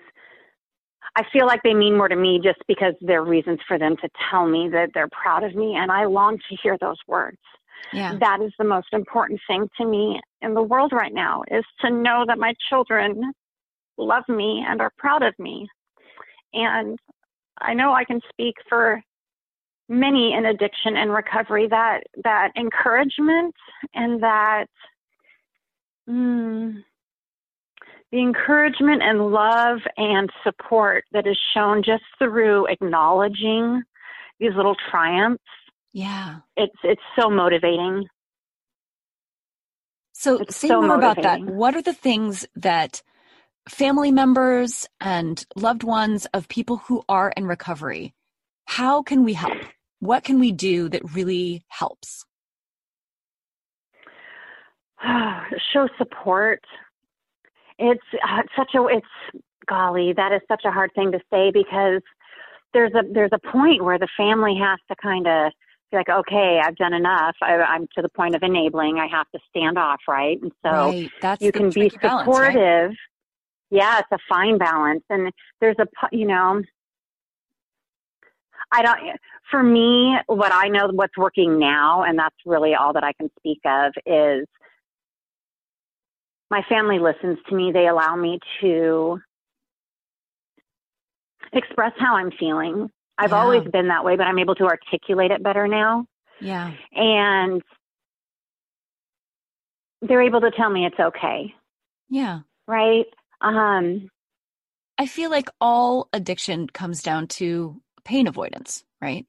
I 1.16 1.22
feel 1.32 1.46
like 1.46 1.62
they 1.62 1.72
mean 1.72 1.96
more 1.96 2.08
to 2.08 2.16
me 2.16 2.38
just 2.42 2.58
because 2.68 2.92
there 3.00 3.22
are 3.22 3.24
reasons 3.24 3.58
for 3.66 3.78
them 3.78 3.96
to 3.96 4.08
tell 4.30 4.46
me 4.46 4.68
that 4.68 4.90
they're 4.92 5.08
proud 5.08 5.44
of 5.44 5.54
me, 5.54 5.74
and 5.74 5.90
I 5.90 6.04
long 6.04 6.36
to 6.36 6.56
hear 6.62 6.76
those 6.78 6.98
words. 7.08 7.38
Yeah. 7.92 8.16
That 8.20 8.40
is 8.42 8.52
the 8.58 8.64
most 8.64 8.88
important 8.92 9.40
thing 9.48 9.68
to 9.78 9.86
me 9.86 10.20
in 10.42 10.54
the 10.54 10.62
world 10.62 10.92
right 10.92 11.12
now 11.12 11.42
is 11.50 11.64
to 11.80 11.90
know 11.90 12.24
that 12.26 12.38
my 12.38 12.54
children 12.68 13.32
love 13.96 14.24
me 14.28 14.64
and 14.66 14.80
are 14.80 14.92
proud 14.98 15.22
of 15.22 15.34
me. 15.38 15.66
And 16.52 16.98
I 17.60 17.72
know 17.72 17.92
I 17.92 18.04
can 18.04 18.20
speak 18.30 18.56
for 18.68 19.00
many 19.88 20.34
in 20.34 20.44
addiction 20.44 20.96
and 20.96 21.12
recovery 21.12 21.68
that 21.68 22.00
that 22.24 22.50
encouragement 22.56 23.54
and 23.94 24.22
that 24.22 24.66
mm, 26.08 26.82
the 28.16 28.22
encouragement 28.22 29.02
and 29.02 29.30
love 29.30 29.78
and 29.96 30.30
support 30.42 31.04
that 31.12 31.26
is 31.26 31.38
shown 31.54 31.82
just 31.82 32.04
through 32.18 32.66
acknowledging 32.66 33.82
these 34.40 34.52
little 34.56 34.76
triumphs 34.90 35.42
yeah 35.92 36.36
it's 36.56 36.76
it's 36.82 37.02
so 37.18 37.28
motivating 37.28 38.06
so 40.12 40.38
it's 40.38 40.56
say 40.56 40.68
so 40.68 40.80
more 40.80 40.96
motivating. 40.96 41.24
about 41.24 41.46
that 41.46 41.54
what 41.54 41.74
are 41.74 41.82
the 41.82 41.92
things 41.92 42.46
that 42.56 43.02
family 43.68 44.12
members 44.12 44.86
and 45.00 45.44
loved 45.56 45.82
ones 45.82 46.26
of 46.32 46.48
people 46.48 46.78
who 46.78 47.02
are 47.08 47.32
in 47.36 47.46
recovery, 47.46 48.14
how 48.64 49.02
can 49.02 49.24
we 49.24 49.32
help? 49.32 49.58
What 50.00 50.24
can 50.24 50.38
we 50.38 50.52
do 50.52 50.88
that 50.88 51.14
really 51.14 51.64
helps? 51.68 52.24
Show 55.72 55.88
support. 55.98 56.64
It's 57.78 58.04
uh, 58.26 58.42
such 58.56 58.74
a 58.74 58.86
it's 58.86 59.42
golly 59.66 60.12
that 60.16 60.32
is 60.32 60.40
such 60.48 60.62
a 60.64 60.70
hard 60.70 60.92
thing 60.94 61.12
to 61.12 61.18
say 61.30 61.50
because 61.50 62.02
there's 62.72 62.92
a 62.94 63.02
there's 63.12 63.32
a 63.32 63.38
point 63.38 63.84
where 63.84 63.98
the 63.98 64.08
family 64.16 64.56
has 64.60 64.78
to 64.88 64.96
kind 65.02 65.26
of 65.26 65.52
be 65.90 65.96
like, 65.96 66.08
okay, 66.08 66.60
I've 66.62 66.76
done 66.76 66.92
enough. 66.92 67.36
I, 67.42 67.54
am 67.74 67.86
to 67.94 68.02
the 68.02 68.08
point 68.08 68.34
of 68.34 68.42
enabling. 68.42 68.98
I 68.98 69.06
have 69.06 69.30
to 69.34 69.38
stand 69.48 69.78
off, 69.78 70.00
right? 70.08 70.38
And 70.40 70.52
so 70.64 70.70
right. 70.70 71.10
That's 71.20 71.42
you 71.42 71.52
can 71.52 71.70
be 71.70 71.88
supportive. 71.90 72.00
Balance, 72.02 72.88
right? 72.88 72.96
yeah, 73.70 73.98
it's 73.98 74.08
a 74.12 74.18
fine 74.28 74.58
balance. 74.58 75.04
And 75.10 75.32
there's 75.60 75.76
a, 75.78 75.86
you 76.12 76.26
know, 76.26 76.62
I 78.72 78.82
don't, 78.82 78.98
for 79.50 79.62
me, 79.62 80.16
what 80.26 80.52
I 80.52 80.68
know 80.68 80.88
what's 80.92 81.16
working 81.16 81.58
now, 81.58 82.02
and 82.02 82.18
that's 82.18 82.36
really 82.44 82.74
all 82.74 82.92
that 82.94 83.04
I 83.04 83.12
can 83.12 83.30
speak 83.38 83.60
of, 83.64 83.92
is 84.04 84.46
my 86.50 86.62
family 86.68 86.98
listens 86.98 87.38
to 87.48 87.54
me. 87.54 87.72
They 87.72 87.86
allow 87.88 88.16
me 88.16 88.38
to 88.60 89.20
express 91.52 91.92
how 91.98 92.16
I'm 92.16 92.30
feeling. 92.38 92.90
I've 93.18 93.30
yeah. 93.30 93.42
always 93.42 93.68
been 93.68 93.88
that 93.88 94.04
way, 94.04 94.16
but 94.16 94.26
I'm 94.26 94.38
able 94.38 94.54
to 94.56 94.64
articulate 94.64 95.30
it 95.30 95.42
better 95.42 95.66
now. 95.66 96.06
Yeah. 96.40 96.72
And 96.92 97.62
they're 100.02 100.22
able 100.22 100.42
to 100.42 100.50
tell 100.50 100.70
me 100.70 100.86
it's 100.86 101.00
okay. 101.00 101.54
Yeah. 102.08 102.40
Right? 102.68 103.06
Um, 103.40 104.08
I 104.98 105.06
feel 105.06 105.30
like 105.30 105.48
all 105.60 106.08
addiction 106.12 106.68
comes 106.68 107.02
down 107.02 107.28
to 107.28 107.80
pain 108.04 108.26
avoidance, 108.26 108.84
right? 109.00 109.26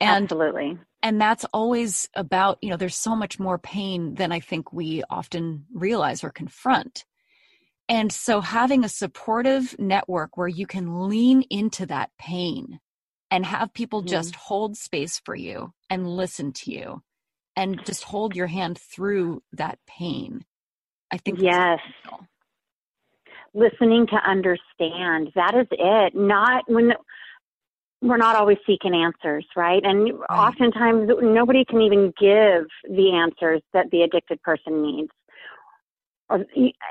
And, 0.00 0.24
Absolutely. 0.24 0.78
And 1.02 1.20
that's 1.20 1.44
always 1.52 2.08
about, 2.14 2.58
you 2.62 2.70
know, 2.70 2.76
there's 2.76 2.96
so 2.96 3.16
much 3.16 3.40
more 3.40 3.58
pain 3.58 4.14
than 4.14 4.30
I 4.30 4.40
think 4.40 4.72
we 4.72 5.02
often 5.10 5.66
realize 5.72 6.22
or 6.22 6.30
confront. 6.30 7.04
And 7.88 8.12
so 8.12 8.40
having 8.40 8.84
a 8.84 8.88
supportive 8.88 9.76
network 9.78 10.36
where 10.36 10.48
you 10.48 10.66
can 10.66 11.08
lean 11.08 11.42
into 11.50 11.86
that 11.86 12.10
pain 12.18 12.78
and 13.30 13.44
have 13.44 13.74
people 13.74 14.00
mm-hmm. 14.00 14.10
just 14.10 14.36
hold 14.36 14.76
space 14.76 15.20
for 15.24 15.34
you 15.34 15.72
and 15.90 16.08
listen 16.08 16.52
to 16.52 16.72
you 16.72 17.02
and 17.56 17.84
just 17.84 18.04
hold 18.04 18.36
your 18.36 18.46
hand 18.46 18.78
through 18.78 19.42
that 19.52 19.78
pain. 19.86 20.44
I 21.10 21.18
think 21.18 21.40
yes 21.40 21.80
listening 23.54 24.06
to 24.06 24.16
understand. 24.16 25.30
That 25.34 25.54
is 25.54 25.66
it. 25.70 26.14
Not 26.14 26.64
when 26.68 26.92
we're 28.02 28.16
not 28.18 28.36
always 28.36 28.58
seeking 28.66 28.94
answers, 28.94 29.46
right? 29.56 29.82
And 29.84 30.18
right. 30.18 30.26
oftentimes 30.30 31.08
nobody 31.22 31.64
can 31.64 31.80
even 31.80 32.12
give 32.20 32.66
the 32.84 33.12
answers 33.14 33.62
that 33.72 33.90
the 33.90 34.02
addicted 34.02 34.42
person 34.42 34.82
needs. 34.82 35.10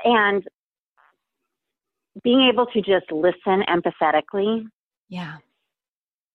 And 0.04 0.48
being 2.24 2.50
able 2.52 2.66
to 2.66 2.80
just 2.80 3.10
listen 3.10 3.62
empathetically. 3.68 4.64
Yeah. 5.08 5.36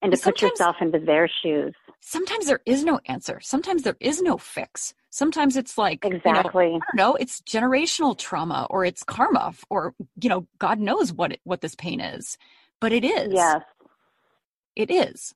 And 0.01 0.11
to 0.11 0.17
put 0.19 0.41
yourself 0.41 0.75
into 0.79 0.99
their 0.99 1.27
shoes. 1.41 1.73
Sometimes 1.99 2.45
there 2.45 2.61
is 2.65 2.83
no 2.83 2.99
answer. 3.07 3.39
Sometimes 3.41 3.81
there 3.81 3.97
is 3.99 4.21
no 4.21 4.37
fix. 4.37 4.93
Sometimes 5.09 5.57
it's 5.57 5.77
like 5.77 6.05
exactly. 6.05 6.65
You 6.65 6.71
know, 6.71 6.77
I 6.77 6.79
don't 6.79 6.95
know. 6.95 7.15
It's 7.15 7.41
generational 7.41 8.15
trauma, 8.15 8.67
or 8.69 8.85
it's 8.85 9.03
karma, 9.03 9.55
or 9.71 9.95
you 10.21 10.29
know, 10.29 10.45
God 10.59 10.79
knows 10.79 11.11
what 11.11 11.31
it, 11.31 11.41
what 11.43 11.61
this 11.61 11.73
pain 11.73 11.99
is, 11.99 12.37
but 12.79 12.91
it 12.91 13.03
is. 13.03 13.33
Yes, 13.33 13.61
it 14.77 14.91
is. 14.91 15.33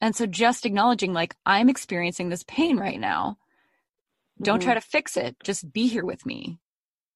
And 0.00 0.16
so, 0.16 0.26
just 0.26 0.66
acknowledging, 0.66 1.12
like, 1.12 1.36
I'm 1.46 1.68
experiencing 1.68 2.28
this 2.28 2.44
pain 2.44 2.76
right 2.78 2.98
now. 2.98 3.36
Don't 4.42 4.58
mm-hmm. 4.58 4.66
try 4.66 4.74
to 4.74 4.80
fix 4.80 5.16
it. 5.16 5.36
Just 5.44 5.72
be 5.72 5.86
here 5.86 6.04
with 6.04 6.26
me. 6.26 6.58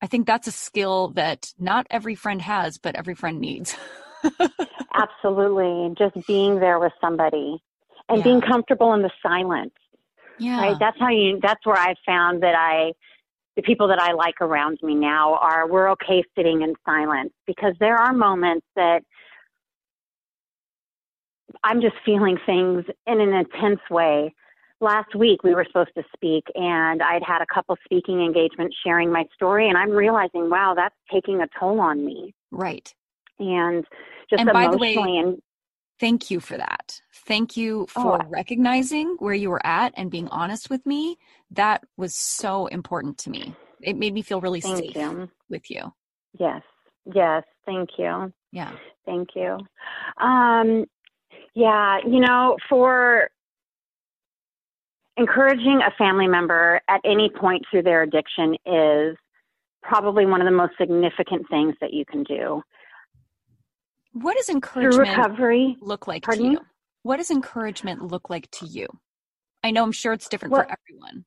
I 0.01 0.07
think 0.07 0.27
that's 0.27 0.47
a 0.47 0.53
skill 0.53 1.09
that 1.15 1.53
not 1.59 1.87
every 1.91 2.15
friend 2.15 2.41
has, 2.43 2.79
but 2.79 2.95
every 2.95 3.15
friend 3.15 3.41
needs. 3.41 3.75
Absolutely. 4.95 5.95
Just 5.99 6.27
being 6.27 6.61
there 6.61 6.79
with 6.79 6.93
somebody 7.01 7.63
and 8.09 8.19
yeah. 8.19 8.25
being 8.25 8.41
comfortable 8.43 8.93
in 8.93 9.03
the 9.03 9.11
silence. 9.23 9.73
Yeah. 10.39 10.61
Right. 10.61 10.77
That's 10.79 10.99
how 10.99 11.09
you, 11.09 11.39
that's 11.43 11.65
where 11.65 11.77
I 11.79 11.95
found 12.05 12.43
that 12.43 12.55
I, 12.55 12.93
the 13.57 13.63
people 13.63 13.89
that 13.89 14.01
I 14.01 14.13
like 14.13 14.41
around 14.43 14.79
me 14.83 14.95
now 14.95 15.37
are, 15.37 15.67
we're 15.67 15.91
okay 15.93 16.23
sitting 16.37 16.63
in 16.63 16.75
silence 16.85 17.33
because 17.47 17.75
there 17.81 17.97
are 17.97 18.13
moments 18.13 18.67
that 18.77 19.05
I'm 21.63 21.81
just 21.81 21.97
feeling 22.05 22.39
things 22.45 22.85
in 23.07 23.21
an 23.21 23.33
intense 23.33 23.81
way. 23.91 24.35
Last 24.81 25.15
week 25.15 25.43
we 25.43 25.55
were 25.55 25.65
supposed 25.65 25.95
to 25.97 26.03
speak 26.15 26.45
and 26.55 27.03
I'd 27.03 27.23
had 27.23 27.41
a 27.41 27.47
couple 27.53 27.77
speaking 27.85 28.21
engagements 28.21 28.77
sharing 28.85 29.11
my 29.11 29.25
story 29.35 29.69
and 29.69 29.79
I'm 29.79 29.91
realizing, 29.91 30.51
wow, 30.51 30.75
that's 30.77 30.95
taking 31.13 31.41
a 31.41 31.47
toll 31.59 31.81
on 31.81 32.05
me. 32.05 32.35
Right. 32.51 32.93
and 33.39 33.85
just 34.31 34.41
and 34.41 34.51
by 34.53 34.65
emotionally 34.65 34.95
the 34.95 35.01
way, 35.01 35.17
and 35.19 35.43
thank 36.01 36.31
you 36.31 36.41
for 36.41 36.57
that. 36.57 37.01
Thank 37.27 37.57
you 37.57 37.87
for 37.89 38.23
oh, 38.23 38.29
recognizing 38.29 39.17
where 39.19 39.35
you 39.35 39.51
were 39.51 39.65
at 39.67 39.95
and 39.97 40.11
being 40.11 40.29
honest 40.29 40.71
with 40.71 40.85
me. 40.85 41.17
That 41.51 41.85
was 41.97 42.15
so 42.15 42.67
important 42.67 43.19
to 43.19 43.31
me. 43.31 43.55
It 43.81 43.97
made 43.97 44.15
me 44.15 44.23
feel 44.23 44.41
really 44.41 44.61
safe 44.61 44.95
you. 44.95 45.31
with 45.49 45.71
you. 45.71 45.93
Yes. 46.39 46.63
Yes. 47.15 47.45
Thank 47.67 47.91
you. 47.99 48.33
Yeah. 48.53 48.73
Thank 49.05 49.31
you. 49.35 49.59
Um, 50.25 50.87
yeah, 51.55 51.99
you 52.07 52.21
know, 52.21 52.57
for 52.69 53.29
encouraging 55.17 55.81
a 55.87 55.91
family 55.97 56.27
member 56.27 56.81
at 56.89 57.01
any 57.05 57.31
point 57.31 57.63
through 57.71 57.83
their 57.83 58.03
addiction 58.03 58.57
is 58.67 59.17
probably 59.83 60.27
one 60.27 60.41
of 60.41 60.47
the 60.47 60.51
most 60.57 60.73
significant 60.79 61.49
things 61.49 61.75
that 61.81 61.93
you 61.93 62.05
can 62.05 62.25
do. 62.25 62.63
What 64.13 64.37
does 64.37 64.47
Through 64.47 64.57
encouragement 64.57 65.09
recovery, 65.09 65.77
look 65.81 66.07
like 66.07 66.23
to 66.23 66.27
pardon 66.27 66.47
me? 66.49 66.53
you? 66.53 66.61
What 67.03 67.19
does 67.19 67.31
encouragement 67.31 68.03
look 68.03 68.31
like 68.31 68.51
to 68.53 68.67
you? 68.67 68.89
I 69.63 69.71
know 69.71 69.83
I'm 69.83 69.93
sure 69.93 70.13
it's 70.13 70.29
different 70.29 70.53
Well, 70.53 70.63
for 70.63 70.77
everyone. 70.89 71.25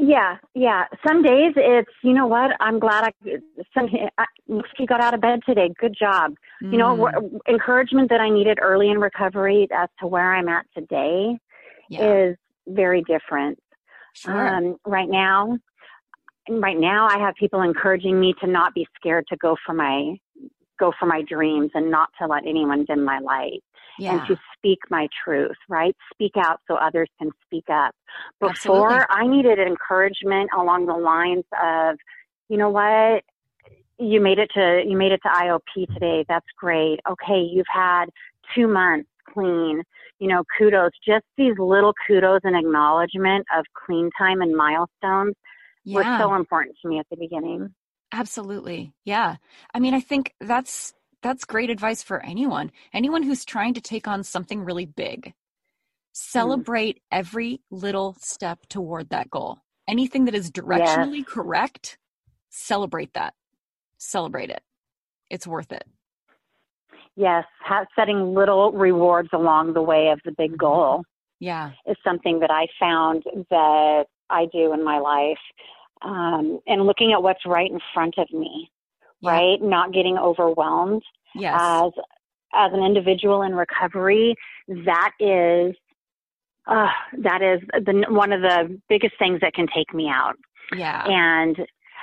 Yeah, 0.00 0.36
yeah. 0.54 0.84
Some 1.06 1.22
days 1.22 1.52
it's, 1.56 1.90
you 2.02 2.12
know 2.12 2.26
what, 2.26 2.50
I'm 2.60 2.78
glad 2.78 3.04
I, 3.04 3.30
some, 3.74 3.88
I, 4.18 4.24
got 4.86 5.00
out 5.00 5.14
of 5.14 5.20
bed 5.20 5.40
today. 5.46 5.70
Good 5.78 5.94
job. 5.98 6.34
You 6.60 6.78
know, 6.78 7.08
Mm, 7.08 7.40
encouragement 7.48 8.08
that 8.10 8.20
I 8.20 8.30
needed 8.30 8.58
early 8.60 8.90
in 8.90 8.98
recovery 8.98 9.68
as 9.72 9.88
to 10.00 10.06
where 10.06 10.34
I'm 10.34 10.48
at 10.48 10.66
today 10.74 11.38
yeah, 11.88 12.28
is 12.28 12.36
very 12.66 13.02
different. 13.02 13.58
sure. 14.14 14.48
Um, 14.48 14.76
right 14.86 15.08
now, 15.08 15.58
right 16.48 16.78
now, 16.78 17.06
I 17.08 17.18
have 17.18 17.34
people 17.34 17.62
encouraging 17.62 18.18
me 18.18 18.34
to 18.40 18.46
not 18.46 18.74
be 18.74 18.86
scared 18.96 19.26
to 19.28 19.36
go 19.36 19.56
for 19.64 19.74
my 19.74 20.16
go 20.78 20.92
for 20.98 21.06
my 21.06 21.22
dreams 21.28 21.70
and 21.74 21.90
not 21.90 22.08
to 22.18 22.26
let 22.26 22.46
anyone 22.46 22.86
dim 22.86 23.04
my 23.04 23.18
light 23.18 23.62
and 24.00 24.26
to 24.26 24.36
speak 24.56 24.78
my 24.90 25.08
truth. 25.24 25.56
Right, 25.68 25.96
speak 26.12 26.32
out 26.36 26.60
so 26.66 26.74
others 26.74 27.08
can 27.18 27.30
speak 27.46 27.64
up. 27.70 27.94
absolutely. 28.42 28.84
Before, 28.84 29.06
I 29.10 29.26
needed 29.26 29.58
encouragement 29.58 30.50
along 30.56 30.86
the 30.86 30.94
lines 30.94 31.44
of, 31.62 31.96
you 32.48 32.56
know 32.56 32.70
what, 32.70 33.22
you 33.98 34.20
made 34.20 34.38
it 34.38 34.50
to 34.54 34.82
you 34.86 34.96
made 34.96 35.12
it 35.12 35.20
to 35.22 35.28
IOP 35.28 35.92
today. 35.92 36.24
That's 36.28 36.46
great. 36.58 37.00
Okay, 37.10 37.40
you've 37.40 37.66
had 37.70 38.06
two 38.54 38.66
months 38.66 39.08
clean. 39.32 39.82
You 40.18 40.28
know, 40.28 40.44
kudos. 40.58 40.90
Just 41.06 41.24
these 41.36 41.54
little 41.58 41.94
kudos 42.06 42.40
and 42.44 42.56
acknowledgement 42.56 43.46
of 43.56 43.64
clean 43.86 44.10
time 44.18 44.42
and 44.42 44.54
milestones 44.54 45.34
were 45.86 46.04
so 46.18 46.34
important 46.34 46.76
to 46.82 46.88
me 46.88 46.98
at 46.98 47.06
the 47.10 47.16
beginning. 47.16 47.74
absolutely. 48.12 48.92
Yeah. 49.04 49.36
I 49.72 49.78
mean, 49.78 49.94
I 49.94 50.00
think 50.00 50.34
that's 50.40 50.94
that's 51.22 51.44
great 51.44 51.70
advice 51.70 52.02
for 52.02 52.24
anyone. 52.24 52.70
Anyone 52.92 53.22
who's 53.22 53.44
trying 53.44 53.74
to 53.74 53.80
take 53.80 54.08
on 54.08 54.22
something 54.24 54.64
really 54.64 54.86
big. 54.86 55.26
Mm. 55.26 55.32
Celebrate 56.12 57.00
every 57.12 57.60
little 57.70 58.16
step 58.20 58.66
toward 58.68 59.10
that 59.10 59.30
goal. 59.30 59.58
Anything 59.88 60.24
that 60.26 60.34
is 60.34 60.50
directionally 60.50 61.24
correct, 61.26 61.98
celebrate 62.48 63.12
that. 63.14 63.34
Celebrate 63.98 64.50
it. 64.50 64.62
It's 65.30 65.46
worth 65.46 65.72
it. 65.72 65.84
yes. 67.16 67.44
Ha- 67.64 67.84
setting 67.94 68.34
little 68.34 68.72
rewards 68.72 69.28
along 69.32 69.74
the 69.74 69.82
way 69.82 70.08
of 70.08 70.20
the 70.24 70.32
big 70.32 70.52
Mhm. 70.52 70.58
goal 70.58 71.02
Yeah. 71.38 71.72
is 71.86 71.96
something 72.02 72.38
that 72.40 72.50
I 72.50 72.66
found 72.78 73.24
that 73.50 74.06
I 74.30 74.46
do 74.46 74.72
in 74.72 74.82
my 74.82 74.98
life. 74.98 75.40
Um, 76.02 76.60
and 76.66 76.86
looking 76.86 77.12
at 77.12 77.22
what's 77.22 77.44
right 77.44 77.70
in 77.70 77.80
front 77.92 78.16
of 78.16 78.30
me, 78.32 78.70
Yeah. 79.20 79.30
right? 79.32 79.62
Not 79.62 79.92
getting 79.92 80.18
overwhelmed 80.18 81.02
Yes. 81.34 81.54
as 81.60 81.92
as 82.52 82.72
an 82.72 82.82
individual 82.82 83.42
in 83.42 83.54
recovery. 83.54 84.34
That 84.68 85.12
is 85.20 85.74
uh, 86.66 86.88
that 87.18 87.42
is 87.42 87.60
the 87.84 88.04
one 88.08 88.32
of 88.32 88.42
the 88.42 88.80
biggest 88.88 89.14
things 89.18 89.40
that 89.40 89.54
can 89.54 89.66
take 89.74 89.92
me 89.94 90.08
out. 90.08 90.36
Yeah. 90.76 91.04
And 91.06 91.56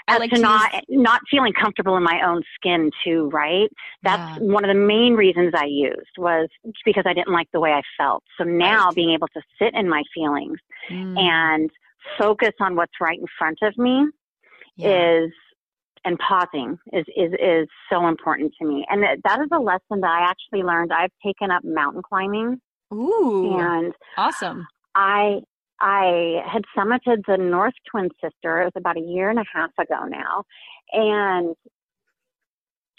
as 0.09 0.19
like 0.19 0.29
to 0.29 0.37
to 0.37 0.41
not 0.41 0.73
use 0.73 0.83
not 0.89 1.21
feeling 1.29 1.51
comfortable 1.53 1.97
in 1.97 2.03
my 2.03 2.21
own 2.25 2.41
skin 2.55 2.91
too, 3.03 3.29
right? 3.33 3.69
That's 4.03 4.39
yeah. 4.39 4.45
one 4.45 4.63
of 4.63 4.69
the 4.69 4.79
main 4.79 5.13
reasons 5.15 5.53
I 5.55 5.65
used 5.65 6.17
was 6.17 6.47
because 6.85 7.03
I 7.05 7.13
didn't 7.13 7.33
like 7.33 7.47
the 7.51 7.59
way 7.59 7.71
I 7.71 7.81
felt. 7.97 8.23
So 8.37 8.43
now 8.45 8.85
Right. 8.85 8.95
being 8.95 9.11
able 9.13 9.27
to 9.29 9.41
sit 9.59 9.73
in 9.73 9.89
my 9.89 10.03
feelings 10.13 10.59
Mm, 10.89 11.17
and 11.19 11.69
focus 12.17 12.53
on 12.61 12.77
what's 12.77 12.93
right 13.01 13.19
in 13.19 13.25
front 13.37 13.57
of 13.61 13.77
me 13.77 14.07
yeah. 14.77 15.25
is 15.25 15.31
and 16.07 16.17
pausing 16.19 16.79
is 16.93 17.05
is 17.15 17.33
is 17.33 17.67
so 17.91 18.07
important 18.07 18.53
to 18.59 18.65
me. 18.65 18.85
And 18.89 19.03
that 19.03 19.17
that 19.25 19.41
is 19.41 19.49
a 19.51 19.59
lesson 19.59 20.01
that 20.01 20.09
I 20.09 20.29
actually 20.29 20.63
learned. 20.63 20.93
I've 20.93 21.11
taken 21.23 21.51
up 21.51 21.63
mountain 21.65 22.01
climbing 22.01 22.61
Ooh, 22.93 23.57
and 23.59 23.93
awesome. 24.17 24.65
I 24.95 25.41
I 25.81 26.41
had 26.47 26.63
summited 26.75 27.23
the 27.27 27.37
North 27.37 27.73
Twin 27.91 28.09
Sister. 28.23 28.61
It 28.61 28.65
was 28.65 28.73
about 28.77 28.97
a 28.97 29.01
year 29.01 29.29
and 29.29 29.37
a 29.37 29.43
half 29.53 29.71
ago 29.77 30.05
now, 30.05 30.43
and 30.93 31.55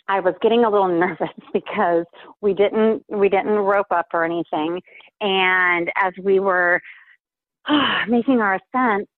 I 0.07 0.21
was 0.21 0.35
getting 0.43 0.65
a 0.65 0.71
little 0.71 0.89
nervous 1.01 1.29
because 1.53 2.05
we 2.43 2.53
didn't 2.53 3.05
we 3.09 3.31
didn't 3.31 3.59
rope 3.59 3.91
up 3.91 4.09
or 4.13 4.23
anything. 4.23 4.83
And 5.23 5.91
as 5.97 6.13
we 6.23 6.41
were 6.41 6.83
making 8.09 8.43
our 8.43 8.57
ascent, 8.57 9.09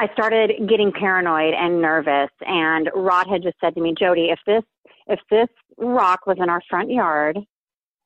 I 0.00 0.10
started 0.14 0.52
getting 0.66 0.90
paranoid 0.92 1.52
and 1.52 1.80
nervous. 1.80 2.30
And 2.40 2.88
Rod 2.94 3.26
had 3.30 3.42
just 3.42 3.56
said 3.60 3.74
to 3.74 3.82
me, 3.82 3.94
Jody, 3.98 4.30
if 4.30 4.38
this 4.46 4.62
if 5.06 5.20
this 5.30 5.48
rock 5.76 6.20
was 6.26 6.38
in 6.40 6.48
our 6.48 6.62
front 6.70 6.90
yard, 6.90 7.38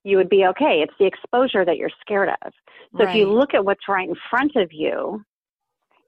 you 0.02 0.16
would 0.16 0.28
be 0.28 0.44
okay. 0.46 0.82
It's 0.82 0.92
the 0.98 1.06
exposure 1.06 1.64
that 1.64 1.76
you're 1.76 1.90
scared 2.00 2.30
of. 2.44 2.52
So 2.96 3.04
if 3.04 3.14
you 3.14 3.30
look 3.30 3.54
at 3.54 3.64
what's 3.64 3.88
right 3.88 4.08
in 4.08 4.14
front 4.28 4.52
of 4.56 4.70
you, 4.72 5.22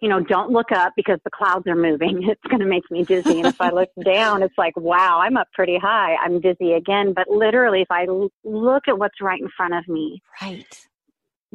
you 0.00 0.08
know, 0.08 0.20
don't 0.20 0.50
look 0.50 0.72
up 0.72 0.92
because 0.96 1.18
the 1.24 1.30
clouds 1.30 1.66
are 1.68 1.76
moving. 1.76 2.22
It's 2.28 2.42
going 2.48 2.60
to 2.60 2.66
make 2.66 2.82
me 2.90 3.04
dizzy. 3.04 3.38
And 3.38 3.46
if 3.46 3.54
I 3.60 3.70
look 3.70 3.88
down, 4.04 4.42
it's 4.42 4.54
like, 4.58 4.76
wow, 4.76 5.20
I'm 5.20 5.36
up 5.36 5.48
pretty 5.54 5.78
high. 5.78 6.16
I'm 6.16 6.40
dizzy 6.40 6.72
again. 6.72 7.12
But 7.14 7.28
literally, 7.30 7.82
if 7.82 7.90
I 7.90 8.06
l- 8.06 8.30
look 8.44 8.84
at 8.88 8.98
what's 8.98 9.20
right 9.20 9.40
in 9.40 9.48
front 9.56 9.74
of 9.74 9.86
me, 9.88 10.20
Right. 10.42 10.88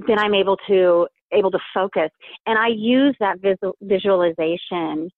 then 0.07 0.19
I'm 0.19 0.33
able 0.33 0.57
to 0.67 1.07
able 1.31 1.51
to 1.51 1.59
focus. 1.73 2.09
And 2.45 2.57
I 2.57 2.67
use 2.67 3.15
that 3.19 3.39
visual, 3.39 3.75
visualization 3.81 5.09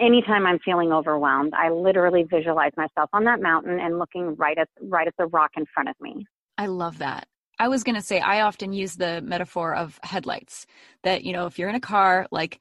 anytime 0.00 0.46
I'm 0.46 0.58
feeling 0.64 0.92
overwhelmed. 0.92 1.52
I 1.54 1.70
literally 1.70 2.24
visualize 2.24 2.72
myself 2.76 3.10
on 3.12 3.24
that 3.24 3.40
mountain 3.40 3.78
and 3.78 3.98
looking 3.98 4.34
right 4.36 4.58
at 4.58 4.68
right 4.80 5.06
at 5.06 5.14
the 5.18 5.26
rock 5.26 5.50
in 5.56 5.64
front 5.74 5.88
of 5.88 5.96
me. 6.00 6.26
I 6.58 6.66
love 6.66 6.98
that. 6.98 7.26
I 7.58 7.68
was 7.68 7.84
going 7.84 7.96
to 7.96 8.02
say, 8.02 8.20
I 8.20 8.40
often 8.40 8.72
use 8.72 8.96
the 8.96 9.20
metaphor 9.20 9.74
of 9.74 10.00
headlights 10.02 10.66
that, 11.02 11.24
you 11.24 11.32
know, 11.32 11.46
if 11.46 11.58
you're 11.58 11.68
in 11.68 11.74
a 11.74 11.80
car, 11.80 12.26
like 12.30 12.58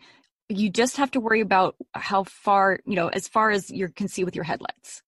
you 0.50 0.70
just 0.70 0.98
have 0.98 1.12
to 1.12 1.22
worry 1.22 1.40
about 1.42 1.76
how 1.94 2.24
far, 2.26 2.80
you 2.86 2.96
know, 2.96 3.08
as 3.08 3.28
far 3.28 3.50
as 3.52 3.70
you 3.70 3.88
can 3.88 4.08
see 4.10 4.24
with 4.26 4.36
your 4.36 4.44
headlights. 4.44 5.02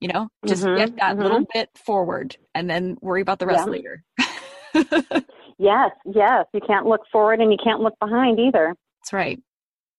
You 0.00 0.08
know, 0.08 0.28
just 0.46 0.62
Mhm, 0.62 0.76
get 0.76 0.96
that 0.98 1.16
mhm. 1.16 1.22
little 1.22 1.46
bit 1.54 1.70
forward 1.74 2.36
and 2.54 2.68
then 2.68 2.96
worry 3.00 3.22
about 3.22 3.38
the 3.38 3.46
rest 3.46 3.66
Yeah. 3.66 3.70
later. 3.70 4.04
Yes, 5.58 5.90
yes. 6.04 6.46
You 6.52 6.60
can't 6.66 6.86
look 6.86 7.02
forward 7.10 7.40
and 7.40 7.50
you 7.50 7.58
can't 7.62 7.80
look 7.80 7.98
behind 7.98 8.38
either. 8.38 8.74
That's 9.00 9.12
right. 9.12 9.40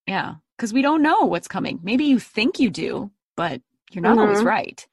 Yeah. 0.06 0.36
Because 0.56 0.74
we 0.74 0.82
don't 0.82 1.02
know 1.02 1.22
what's 1.22 1.48
coming. 1.48 1.80
Maybe 1.84 2.06
you 2.06 2.20
think 2.20 2.60
you 2.60 2.70
do, 2.70 3.12
but 3.36 3.62
you're 3.92 4.04
not 4.04 4.18
always 4.18 4.40
Mhm. 4.40 4.46
right. 4.46 4.88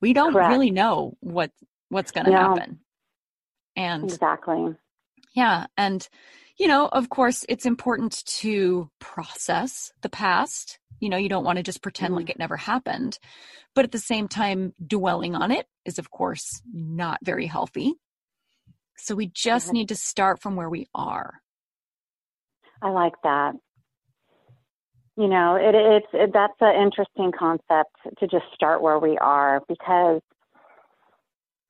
We 0.00 0.12
don't 0.12 0.32
Correct. 0.32 0.50
really 0.50 0.70
know 0.70 1.16
what 1.20 1.50
what's 1.90 2.10
going 2.12 2.24
to 2.26 2.32
No. 2.32 2.38
happen. 2.38 2.80
And 3.76 4.04
Exactly. 4.04 4.74
yeah, 5.34 5.66
and 5.76 6.08
you 6.56 6.68
know, 6.68 6.86
of 6.88 7.08
course, 7.08 7.44
it's 7.48 7.66
important 7.66 8.24
to 8.26 8.88
process 9.00 9.92
the 10.02 10.08
past. 10.08 10.78
You 11.00 11.08
know, 11.08 11.16
you 11.16 11.28
don't 11.28 11.44
want 11.44 11.56
to 11.56 11.62
just 11.64 11.82
pretend 11.82 12.14
Mhm. 12.14 12.16
like 12.18 12.30
it 12.30 12.38
never 12.38 12.56
happened. 12.56 13.18
But 13.74 13.84
at 13.84 13.90
the 13.92 13.98
same 13.98 14.28
time, 14.28 14.72
dwelling 14.84 15.34
on 15.34 15.50
it 15.50 15.68
is, 15.84 15.98
of 15.98 16.10
course, 16.12 16.62
not 16.72 17.18
very 17.22 17.46
healthy. 17.46 17.94
So 18.96 19.14
we 19.14 19.26
just 19.26 19.66
mm-hmm. 19.68 19.74
need 19.74 19.88
to 19.88 19.96
start 19.96 20.40
from 20.40 20.56
where 20.56 20.70
we 20.70 20.88
are. 20.94 21.40
I 22.82 22.90
like 22.90 23.14
that. 23.22 23.54
You 25.16 25.28
know, 25.28 25.56
it, 25.56 25.74
it's 25.74 26.06
it, 26.12 26.30
that's 26.32 26.54
an 26.60 26.82
interesting 26.82 27.32
concept 27.38 27.96
to 28.18 28.26
just 28.26 28.46
start 28.52 28.82
where 28.82 28.98
we 28.98 29.16
are 29.18 29.62
because 29.68 30.20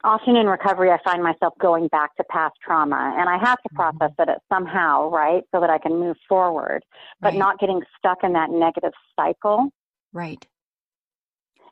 often 0.02 0.36
in 0.36 0.46
recovery 0.46 0.90
I 0.90 0.98
find 1.04 1.22
myself 1.22 1.54
going 1.60 1.88
back 1.88 2.16
to 2.16 2.24
past 2.30 2.54
trauma 2.64 3.14
and 3.18 3.28
I 3.28 3.38
have 3.38 3.60
to 3.62 3.68
process 3.74 4.12
mm-hmm. 4.18 4.30
it 4.30 4.38
somehow, 4.50 5.10
right, 5.10 5.42
so 5.52 5.60
that 5.60 5.70
I 5.70 5.78
can 5.78 5.98
move 5.98 6.16
forward. 6.28 6.84
But 7.20 7.28
Right. 7.28 7.38
not 7.38 7.58
getting 7.58 7.82
stuck 7.98 8.24
in 8.24 8.32
that 8.34 8.50
negative 8.50 8.92
cycle 9.16 9.70
Right. 10.12 10.46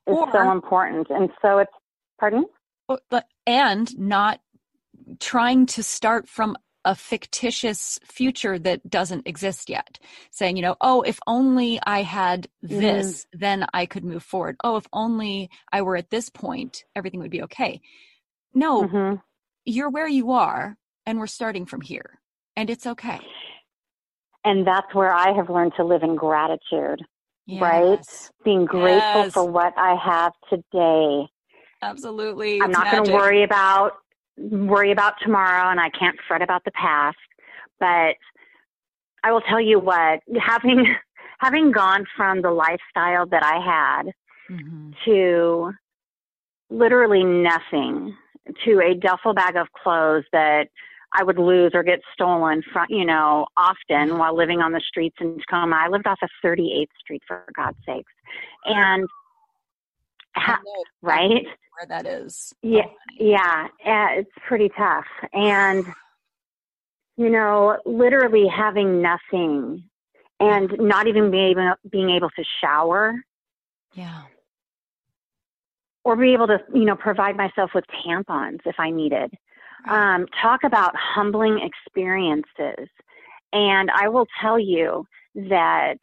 is 0.06 0.16
Or- 0.16 0.30
so 0.30 0.50
important. 0.50 1.08
And 1.10 1.30
so 1.40 1.58
it's 1.58 1.72
pardon? 2.18 2.46
But 3.08 3.26
and 3.46 3.98
not 3.98 4.40
trying 5.20 5.66
to 5.66 5.82
start 5.82 6.28
from 6.28 6.56
a 6.84 6.94
fictitious 6.94 7.98
future 8.04 8.58
that 8.58 8.88
doesn't 8.88 9.26
exist 9.26 9.70
yet 9.70 9.98
saying 10.30 10.56
you 10.56 10.62
know 10.62 10.76
oh 10.80 11.02
if 11.02 11.18
only 11.26 11.78
i 11.86 12.02
had 12.02 12.48
this 12.60 13.24
mm. 13.24 13.38
then 13.38 13.66
i 13.72 13.86
could 13.86 14.04
move 14.04 14.22
forward 14.22 14.56
oh 14.64 14.76
if 14.76 14.86
only 14.92 15.48
i 15.72 15.80
were 15.82 15.96
at 15.96 16.10
this 16.10 16.28
point 16.28 16.84
everything 16.96 17.20
would 17.20 17.30
be 17.30 17.42
okay 17.42 17.80
no 18.54 18.82
mm-hmm. 18.82 19.16
you're 19.64 19.90
where 19.90 20.08
you 20.08 20.32
are 20.32 20.76
and 21.06 21.18
we're 21.18 21.26
starting 21.26 21.66
from 21.66 21.80
here 21.80 22.20
and 22.56 22.68
it's 22.68 22.86
okay 22.86 23.20
and 24.44 24.66
that's 24.66 24.92
where 24.94 25.12
i 25.12 25.32
have 25.32 25.48
learned 25.48 25.72
to 25.76 25.84
live 25.84 26.02
in 26.02 26.16
gratitude 26.16 27.00
yes. 27.46 27.60
right 27.62 28.30
being 28.44 28.64
grateful 28.64 29.22
yes. 29.22 29.32
for 29.32 29.44
what 29.44 29.72
i 29.76 29.94
have 29.94 30.32
today 30.50 31.28
absolutely 31.80 32.60
i'm 32.60 32.72
not 32.72 32.90
going 32.90 33.04
to 33.04 33.12
worry 33.12 33.44
about 33.44 33.92
worry 34.36 34.92
about 34.92 35.14
tomorrow 35.22 35.70
and 35.70 35.80
I 35.80 35.90
can't 35.90 36.16
fret 36.26 36.42
about 36.42 36.64
the 36.64 36.72
past. 36.72 37.16
But 37.78 38.16
I 39.24 39.32
will 39.32 39.40
tell 39.42 39.60
you 39.60 39.78
what, 39.78 40.20
having 40.40 40.86
having 41.38 41.72
gone 41.72 42.04
from 42.16 42.42
the 42.42 42.50
lifestyle 42.50 43.26
that 43.26 43.44
I 43.44 43.58
had 43.58 44.12
mm-hmm. 44.48 44.90
to 45.04 45.72
literally 46.70 47.24
nothing 47.24 48.16
to 48.64 48.80
a 48.80 48.94
duffel 48.94 49.34
bag 49.34 49.56
of 49.56 49.66
clothes 49.72 50.24
that 50.32 50.68
I 51.14 51.22
would 51.22 51.38
lose 51.38 51.72
or 51.74 51.82
get 51.82 52.00
stolen 52.14 52.62
from, 52.72 52.86
you 52.88 53.04
know, 53.04 53.46
often 53.56 54.18
while 54.18 54.36
living 54.36 54.60
on 54.60 54.72
the 54.72 54.80
streets 54.80 55.16
in 55.20 55.38
Tacoma. 55.38 55.76
I 55.76 55.88
lived 55.88 56.06
off 56.06 56.18
of 56.22 56.30
38th 56.44 56.86
Street 57.00 57.22
for 57.26 57.44
God's 57.54 57.76
sakes. 57.84 58.12
And 58.64 59.06
ha- 60.34 60.60
right? 61.02 61.46
That 61.88 62.06
is. 62.06 62.54
Yeah, 62.62 62.86
yeah, 63.18 63.68
it's 63.84 64.30
pretty 64.46 64.70
tough. 64.76 65.06
And 65.32 65.84
you 67.16 67.30
know, 67.30 67.78
literally 67.84 68.46
having 68.48 69.02
nothing 69.02 69.84
and 70.40 70.74
not 70.78 71.06
even 71.06 71.30
being 71.30 71.50
able, 71.50 71.74
being 71.90 72.10
able 72.10 72.30
to 72.30 72.44
shower. 72.60 73.14
Yeah. 73.94 74.22
Or 76.04 76.16
be 76.16 76.32
able 76.32 76.48
to, 76.48 76.58
you 76.74 76.84
know, 76.84 76.96
provide 76.96 77.36
myself 77.36 77.70
with 77.74 77.84
tampons 78.04 78.60
if 78.66 78.74
I 78.78 78.90
needed. 78.90 79.32
Um, 79.88 80.26
talk 80.40 80.64
about 80.64 80.94
humbling 80.96 81.60
experiences. 81.60 82.88
And 83.52 83.90
I 83.90 84.08
will 84.08 84.26
tell 84.40 84.58
you 84.58 85.06
that 85.34 85.98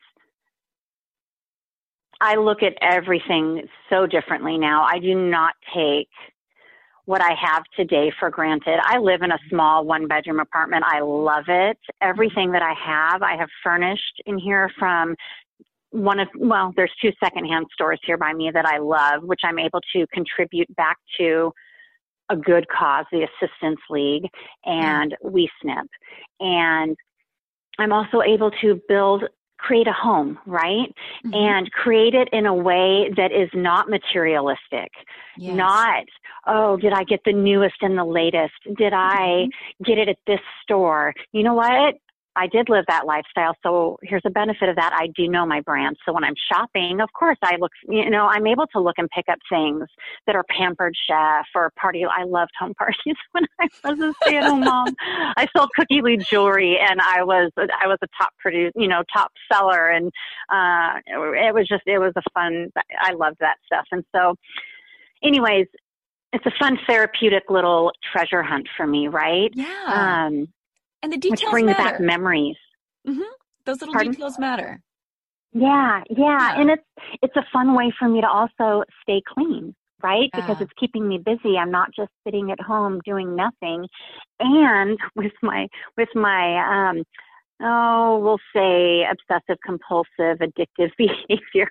I 2.22 2.36
look 2.36 2.64
at 2.64 2.74
everything 2.82 3.68
so 3.90 4.06
differently 4.06 4.58
now. 4.58 4.84
I 4.84 5.00
do 5.00 5.16
not 5.16 5.54
take 5.74 6.10
what 7.06 7.22
I 7.22 7.34
have 7.42 7.64
today 7.76 8.12
for 8.20 8.30
granted. 8.30 8.80
I 8.84 9.00
live 9.00 9.22
in 9.24 9.32
a 9.32 9.40
small 9.50 9.86
one 9.86 10.08
bedroom 10.08 10.40
apartment. 10.40 10.84
I 10.86 11.00
love 11.00 11.46
it. 11.48 11.78
Everything 12.02 12.52
that 12.52 12.62
I 12.62 12.74
have, 12.74 13.24
I 13.24 13.36
have 13.36 13.50
furnished 13.64 14.22
in 14.26 14.38
here 14.38 14.70
from 14.78 15.16
one 15.92 16.20
of, 16.20 16.28
well, 16.38 16.72
there's 16.76 16.92
two 17.02 17.12
secondhand 17.24 17.66
stores 17.74 18.00
here 18.06 18.18
by 18.18 18.34
me 18.34 18.52
that 18.54 18.66
I 18.66 18.78
love, 18.78 19.24
which 19.24 19.42
I'm 19.44 19.58
able 19.58 19.82
to 19.96 20.06
contribute 20.14 20.68
back 20.76 20.98
to 21.20 21.52
a 22.30 22.36
good 22.36 22.68
cause, 22.70 23.06
the 23.12 23.26
Assistance 23.26 23.80
League 23.90 24.28
and 24.66 25.14
mm-hmm. 25.14 25.32
We 25.32 25.50
SNP. 25.66 25.86
And 26.40 26.96
I'm 27.80 27.92
also 27.92 28.22
able 28.22 28.52
to 28.62 28.80
build 28.88 29.24
create 29.60 29.88
a 29.88 29.94
home, 29.94 30.40
right? 30.46 30.94
Mm-hmm. 31.26 31.34
And 31.34 31.72
create 31.72 32.16
it 32.16 32.30
in 32.32 32.46
a 32.46 32.54
way 32.54 33.12
that 33.16 33.32
is 33.32 33.50
not 33.54 33.90
materialistic. 33.90 34.92
Yes. 35.38 35.56
Not, 35.56 36.06
oh, 36.48 36.78
did 36.78 36.94
I 36.94 37.04
get 37.04 37.22
the 37.26 37.34
newest 37.34 37.76
and 37.82 37.98
the 37.98 38.06
latest? 38.06 38.54
Did 38.78 38.94
I 38.94 39.48
mm-hmm. 39.48 39.84
get 39.84 39.98
it 39.98 40.10
at 40.10 40.18
this 40.26 40.40
store? 40.64 41.14
You 41.32 41.44
know 41.44 41.54
what? 41.54 41.96
I 42.36 42.48
did 42.48 42.70
live 42.70 42.86
that 42.88 43.06
lifestyle. 43.06 43.54
So 43.64 43.98
here's 44.04 44.22
a 44.26 44.30
benefit 44.30 44.70
of 44.70 44.76
that. 44.76 44.94
I 44.94 45.08
do 45.16 45.28
know 45.28 45.46
my 45.46 45.62
brand. 45.62 45.98
So 46.06 46.14
when 46.14 46.24
I'm 46.24 46.36
shopping, 46.52 47.02
of 47.02 47.10
course, 47.12 47.38
I 47.44 47.58
look, 47.60 47.72
you 47.88 48.10
know, 48.10 48.28
I'm 48.28 48.48
able 48.48 48.68
to 48.68 48.80
look 48.80 48.96
and 48.98 49.10
pick 49.10 49.26
up 49.30 49.40
things 49.52 49.84
that 50.26 50.36
are 50.36 50.46
pampered 50.50 50.94
chef 51.08 51.48
or 51.56 51.72
party. 51.80 52.06
I 52.06 52.24
loved 52.24 52.52
home 52.58 52.74
parties 52.76 53.16
when 53.32 53.46
I 53.60 53.68
was 53.84 54.00
a 54.00 54.14
stay 54.24 54.38
at 54.38 54.46
home 54.46 54.62
mom. 54.62 54.96
I 55.02 55.48
sold 55.56 55.70
Cookie 55.76 56.02
Lee 56.02 56.18
jewelry 56.18 56.78
and 56.80 57.02
I 57.02 57.24
was, 57.24 57.52
I 57.58 57.88
was 57.88 57.98
a 58.02 58.08
top 58.18 58.32
produce, 58.40 58.72
you 58.76 58.88
know, 58.88 59.04
top 59.12 59.32
seller. 59.52 59.90
And, 59.90 60.12
uh, 60.50 61.00
it 61.08 61.54
was 61.54 61.68
just, 61.68 61.84
it 61.88 62.00
was 62.00 62.14
a 62.16 62.22
fun, 62.34 62.72
I 63.02 63.14
loved 63.14 63.38
that 63.40 63.58
stuff. 63.66 63.86
And 63.92 64.04
so 64.16 64.36
anyways, 65.24 65.68
it's 66.32 66.46
a 66.46 66.52
fun 66.60 66.78
therapeutic 66.88 67.44
little 67.50 67.92
treasure 68.14 68.44
hunt 68.44 68.68
for 68.78 68.86
me, 68.86 69.08
right? 69.08 69.50
Yeah. 69.56 70.28
Um, 70.28 70.48
and 71.04 71.12
the 71.12 71.18
details 71.18 71.42
which 71.42 71.52
brings 71.52 71.68
matter. 71.68 71.84
back 71.84 72.00
memories. 72.00 72.58
Mm-hmm. 73.08 73.22
Those 73.66 73.82
little 73.82 73.94
Pardon? 73.94 74.12
details 74.12 74.40
matter. 74.40 74.82
Yeah, 75.52 76.04
yeah, 76.10 76.18
yeah, 76.18 76.62
and 76.62 76.70
it's 76.70 76.84
it's 77.24 77.36
a 77.36 77.46
fun 77.52 77.76
way 77.76 77.92
for 77.98 78.08
me 78.08 78.22
to 78.22 78.28
also 78.28 78.84
stay 79.02 79.22
clean, 79.28 79.76
right? 80.04 80.30
Because 80.36 80.58
it's 80.60 80.72
keeping 80.80 81.08
me 81.08 81.18
busy. 81.18 81.58
I'm 81.58 81.72
not 81.72 81.90
just 81.96 82.12
sitting 82.24 82.52
at 82.52 82.62
home 82.62 83.02
doing 83.04 83.36
nothing. 83.36 83.88
And 84.40 85.00
with 85.16 85.34
my 85.42 85.68
with 85.98 86.10
my 86.14 86.90
um 86.90 87.04
oh, 87.62 88.20
we'll 88.20 88.40
say 88.56 89.06
obsessive 89.10 89.58
compulsive 89.66 90.40
addictive 90.40 90.92
behavior. 90.98 91.70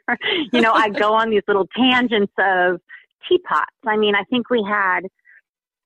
you 0.52 0.60
know, 0.60 0.72
I 0.72 0.88
go 0.88 1.14
on 1.20 1.30
these 1.30 1.42
little 1.46 1.68
tangents 1.76 2.32
of 2.38 2.80
teapots. 3.28 3.76
I 3.86 3.96
mean, 3.96 4.14
I 4.14 4.24
think 4.24 4.50
we 4.50 4.64
had 4.68 5.02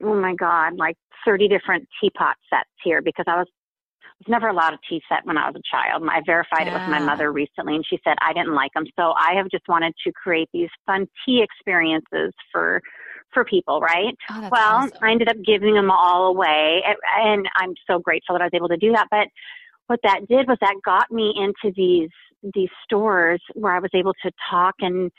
oh 0.02 0.14
my 0.14 0.34
god, 0.34 0.76
like 0.76 0.96
30 1.24 1.48
different 1.48 1.88
teapot 2.00 2.36
sets 2.50 2.70
here 2.84 3.02
because 3.02 3.24
I 3.28 3.36
was 3.36 3.46
was 4.18 4.30
never 4.30 4.48
allowed 4.48 4.74
a 4.74 4.78
tea 4.88 5.02
set 5.08 5.24
when 5.24 5.36
I 5.36 5.48
was 5.48 5.56
a 5.56 5.68
child. 5.68 6.02
I 6.08 6.20
verified 6.24 6.66
yeah. 6.66 6.76
it 6.76 6.80
with 6.80 6.88
my 6.88 7.00
mother 7.00 7.32
recently, 7.32 7.74
and 7.74 7.84
she 7.88 7.98
said 8.04 8.14
I 8.20 8.32
didn't 8.32 8.54
like 8.54 8.72
them. 8.74 8.84
So 8.98 9.12
I 9.16 9.34
have 9.36 9.48
just 9.50 9.66
wanted 9.68 9.94
to 10.04 10.12
create 10.12 10.48
these 10.52 10.68
fun 10.86 11.06
tea 11.24 11.42
experiences 11.42 12.32
for 12.52 12.80
for 13.32 13.44
people, 13.44 13.80
right? 13.80 14.14
Oh, 14.30 14.48
well, 14.52 14.76
awesome. 14.76 14.98
I 15.00 15.10
ended 15.10 15.28
up 15.28 15.36
giving 15.44 15.74
them 15.74 15.90
all 15.90 16.28
away, 16.28 16.82
and 17.18 17.48
I'm 17.56 17.74
so 17.86 17.98
grateful 17.98 18.34
that 18.34 18.42
I 18.42 18.44
was 18.44 18.54
able 18.54 18.68
to 18.68 18.76
do 18.76 18.92
that. 18.92 19.08
But 19.10 19.28
what 19.86 20.00
that 20.04 20.28
did 20.28 20.48
was 20.48 20.58
that 20.60 20.76
got 20.84 21.10
me 21.10 21.34
into 21.36 21.74
these 21.76 22.10
these 22.54 22.70
stores 22.84 23.40
where 23.54 23.74
I 23.74 23.78
was 23.78 23.90
able 23.94 24.14
to 24.24 24.30
talk 24.50 24.74
and 24.80 25.10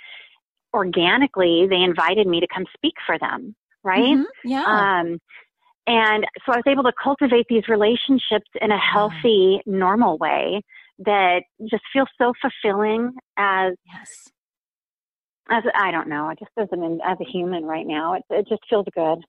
organically 0.73 1.67
they 1.69 1.77
invited 1.77 2.27
me 2.27 2.41
to 2.41 2.47
come 2.53 2.65
speak 2.75 2.95
for 3.05 3.17
them 3.17 3.55
right? 3.83 4.01
Mm-hmm. 4.01 4.49
Yeah. 4.49 4.63
Um, 4.63 5.19
and 5.85 6.25
so 6.45 6.53
I 6.53 6.57
was 6.57 6.63
able 6.67 6.83
to 6.83 6.93
cultivate 7.01 7.45
these 7.49 7.67
relationships 7.67 8.49
in 8.61 8.71
a 8.71 8.77
healthy, 8.77 9.61
normal 9.65 10.17
way 10.17 10.61
that 10.99 11.41
just 11.69 11.83
feels 11.91 12.07
so 12.17 12.33
fulfilling 12.41 13.11
as 13.37 13.73
yes. 13.85 14.29
as 15.49 15.63
I 15.75 15.91
don't 15.91 16.07
know, 16.07 16.25
I 16.25 16.35
just 16.35 16.51
as 16.57 16.69
an 16.71 16.99
as 17.05 17.17
a 17.19 17.29
human 17.29 17.65
right 17.65 17.85
now. 17.85 18.13
It 18.13 18.23
it 18.29 18.47
just 18.47 18.61
feels 18.69 18.85
good. 18.95 19.25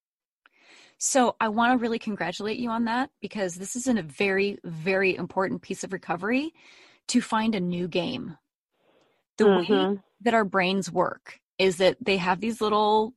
So 0.99 1.35
I 1.41 1.49
want 1.49 1.73
to 1.73 1.83
really 1.83 1.99
congratulate 1.99 2.59
you 2.59 2.71
on 2.71 2.85
that 2.85 3.11
because 3.21 3.57
this 3.57 3.75
is 3.75 3.89
a 3.89 4.03
very 4.03 4.59
very 4.63 5.17
important 5.17 5.63
piece 5.63 5.83
of 5.83 5.93
recovery 5.93 6.53
to 7.09 7.21
find 7.21 7.55
a 7.55 7.61
new 7.61 7.89
game. 7.89 8.37
The 9.39 9.45
mm-hmm. 9.45 9.73
way 9.73 10.01
that 10.21 10.35
our 10.35 10.45
brains 10.45 10.93
work 10.93 11.41
is 11.59 11.79
that 11.79 11.97
they 12.01 12.17
have 12.19 12.41
these 12.41 12.61
little 12.61 13.13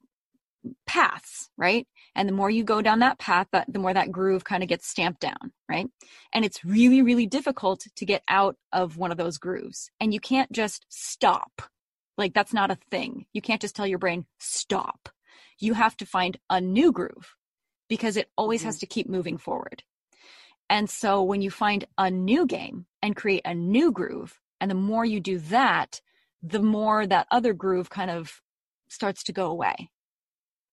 paths, 0.85 1.49
right? 1.57 1.87
And 2.15 2.27
the 2.27 2.33
more 2.33 2.49
you 2.49 2.63
go 2.63 2.81
down 2.81 2.99
that 2.99 3.19
path, 3.19 3.47
that 3.51 3.71
the 3.71 3.79
more 3.79 3.93
that 3.93 4.11
groove 4.11 4.43
kind 4.43 4.63
of 4.63 4.69
gets 4.69 4.87
stamped 4.87 5.21
down, 5.21 5.53
right? 5.69 5.87
And 6.33 6.43
it's 6.43 6.63
really, 6.65 7.01
really 7.01 7.25
difficult 7.25 7.85
to 7.95 8.05
get 8.05 8.23
out 8.27 8.55
of 8.71 8.97
one 8.97 9.11
of 9.11 9.17
those 9.17 9.37
grooves. 9.37 9.89
And 9.99 10.13
you 10.13 10.19
can't 10.19 10.51
just 10.51 10.85
stop. 10.89 11.61
Like 12.17 12.33
that's 12.33 12.53
not 12.53 12.71
a 12.71 12.77
thing. 12.89 13.25
You 13.33 13.41
can't 13.41 13.61
just 13.61 13.75
tell 13.75 13.87
your 13.87 13.99
brain, 13.99 14.25
stop. 14.39 15.09
You 15.59 15.73
have 15.73 15.95
to 15.97 16.05
find 16.05 16.37
a 16.49 16.59
new 16.59 16.91
groove 16.91 17.35
because 17.87 18.17
it 18.17 18.29
always 18.37 18.61
mm-hmm. 18.61 18.67
has 18.67 18.79
to 18.79 18.85
keep 18.85 19.09
moving 19.09 19.37
forward. 19.37 19.83
And 20.69 20.89
so 20.89 21.23
when 21.23 21.41
you 21.41 21.49
find 21.49 21.85
a 21.97 22.11
new 22.11 22.45
game 22.45 22.85
and 23.01 23.15
create 23.15 23.43
a 23.45 23.53
new 23.53 23.91
groove, 23.91 24.39
and 24.59 24.69
the 24.69 24.75
more 24.75 25.05
you 25.05 25.19
do 25.19 25.39
that, 25.39 26.01
the 26.41 26.61
more 26.61 27.07
that 27.07 27.27
other 27.31 27.53
groove 27.53 27.89
kind 27.89 28.11
of 28.11 28.41
starts 28.89 29.23
to 29.23 29.33
go 29.33 29.47
away. 29.47 29.89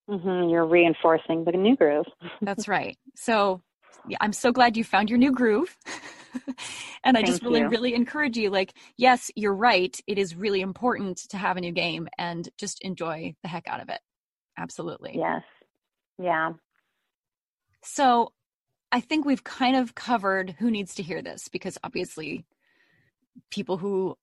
Mm-hmm, 0.08 0.50
you're 0.50 0.66
reinforcing 0.66 1.44
the 1.44 1.52
new 1.52 1.76
groove. 1.76 2.06
That's 2.42 2.68
right. 2.68 2.96
So 3.14 3.62
yeah, 4.08 4.18
I'm 4.20 4.32
so 4.32 4.52
glad 4.52 4.76
you 4.76 4.84
found 4.84 5.08
your 5.08 5.18
new 5.18 5.32
groove. 5.32 5.76
and 7.04 7.16
I 7.16 7.22
Thank 7.22 7.26
just 7.26 7.42
really, 7.42 7.60
you. 7.60 7.68
really 7.68 7.94
encourage 7.94 8.36
you 8.36 8.50
like, 8.50 8.74
yes, 8.96 9.30
you're 9.34 9.54
right. 9.54 9.98
It 10.06 10.18
is 10.18 10.34
really 10.34 10.60
important 10.60 11.18
to 11.30 11.38
have 11.38 11.56
a 11.56 11.60
new 11.60 11.72
game 11.72 12.08
and 12.18 12.48
just 12.58 12.82
enjoy 12.82 13.34
the 13.42 13.48
heck 13.48 13.66
out 13.66 13.80
of 13.80 13.88
it. 13.88 14.00
Absolutely. 14.58 15.12
Yes. 15.16 15.42
Yeah. 16.18 16.52
So 17.82 18.32
I 18.92 19.00
think 19.00 19.24
we've 19.24 19.44
kind 19.44 19.76
of 19.76 19.94
covered 19.94 20.56
who 20.58 20.70
needs 20.70 20.94
to 20.96 21.02
hear 21.02 21.22
this 21.22 21.48
because 21.48 21.78
obviously 21.82 22.44
people 23.50 23.78
who 23.78 24.16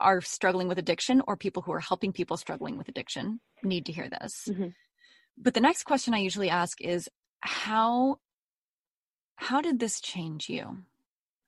are 0.00 0.20
struggling 0.20 0.68
with 0.68 0.78
addiction 0.78 1.22
or 1.26 1.36
people 1.36 1.62
who 1.62 1.72
are 1.72 1.80
helping 1.80 2.12
people 2.12 2.36
struggling 2.36 2.76
with 2.78 2.88
addiction 2.88 3.40
need 3.62 3.86
to 3.86 3.92
hear 3.92 4.08
this. 4.08 4.48
Mm-hmm. 4.48 4.68
But 5.36 5.54
the 5.54 5.60
next 5.60 5.84
question 5.84 6.14
I 6.14 6.18
usually 6.18 6.50
ask 6.50 6.80
is 6.80 7.08
how 7.40 8.18
how 9.36 9.60
did 9.60 9.78
this 9.78 10.00
change 10.00 10.48
you? 10.48 10.78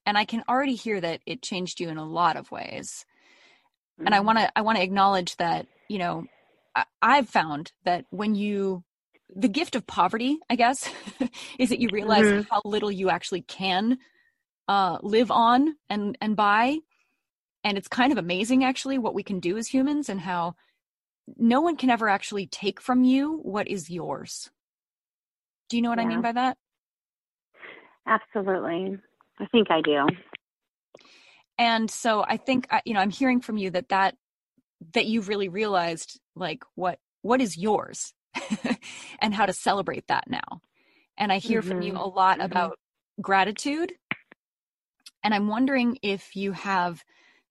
And 0.05 0.19
I 0.19 0.25
can 0.25 0.45
already 0.49 0.75
hear 0.75 1.01
that 1.01 1.21
it 1.27 1.43
changed 1.43 1.81
you 1.81 1.89
in 1.89 1.97
a 1.97 2.05
lot 2.05 2.37
of 2.37 2.51
ways. 2.51 3.05
Mm-hmm. 3.99 4.07
And 4.07 4.15
I 4.15 4.19
mm-hmm. 4.19 4.27
want 4.27 4.39
to 4.39 4.59
I 4.59 4.63
want 4.63 4.79
to 4.79 4.85
acknowledge 4.85 5.37
that, 5.37 5.67
you 5.89 5.99
know, 5.99 6.27
I, 6.75 6.85
I've 7.01 7.29
found 7.29 7.73
that 7.85 8.05
when 8.11 8.35
you 8.35 8.85
the 9.35 9.49
gift 9.49 9.75
of 9.75 9.87
poverty, 9.87 10.39
I 10.49 10.57
guess, 10.57 10.89
is 11.59 11.71
that 11.71 11.81
you 11.81 11.89
realize 11.91 12.25
mm-hmm. 12.25 12.49
how 12.51 12.63
little 12.65 12.93
you 12.93 13.11
actually 13.11 13.43
can 13.43 13.99
uh, 14.69 14.99
live 15.03 15.31
on 15.31 15.77
and 15.89 16.17
and 16.21 16.37
buy. 16.37 16.79
And 17.65 17.77
it's 17.77 17.89
kind 17.89 18.13
of 18.13 18.19
amazing, 18.19 18.63
actually, 18.63 18.99
what 18.99 19.15
we 19.15 19.25
can 19.25 19.41
do 19.41 19.57
as 19.57 19.67
humans 19.67 20.09
and 20.09 20.21
how 20.21 20.55
no 21.37 21.61
one 21.61 21.77
can 21.77 21.91
ever 21.91 22.09
actually 22.09 22.47
take 22.47 22.81
from 22.81 23.05
you 23.05 23.39
what 23.43 23.69
is 23.69 23.91
yours. 23.91 24.51
Do 25.69 25.77
you 25.77 25.83
know 25.83 25.91
what 25.91 25.99
yeah. 25.99 26.05
I 26.05 26.09
mean 26.09 26.23
by 26.23 26.33
that? 26.33 26.57
Absolutely. 28.07 28.99
I 29.39 29.47
think 29.47 29.71
I 29.71 29.81
do. 29.81 30.07
And 31.59 31.91
so 31.91 32.25
I 32.27 32.37
think 32.37 32.69
you 32.85 32.95
know 32.95 33.01
I'm 33.01 33.11
hearing 33.11 33.41
from 33.41 33.57
you 33.57 33.71
that 33.71 33.89
that 33.89 34.15
that 34.95 35.07
you've 35.07 35.29
really 35.29 35.49
realized 35.49 36.21
like 36.35 36.63
what 36.75 36.99
what 37.23 37.41
is 37.41 37.57
yours 37.57 38.13
and 39.21 39.35
how 39.35 39.47
to 39.47 39.53
celebrate 39.53 40.07
that 40.09 40.25
now. 40.29 40.61
And 41.19 41.33
I 41.33 41.39
hear 41.39 41.61
mm-hmm. 41.61 41.69
from 41.69 41.83
you 41.83 41.93
mm-hmm. 41.93 42.03
a 42.03 42.07
lot 42.07 42.39
mm-hmm. 42.39 42.47
about 42.47 42.79
gratitude. 43.21 43.93
And 45.25 45.35
I'm 45.35 45.49
wondering 45.49 45.99
if 46.03 46.37
you 46.37 46.53
have 46.53 47.03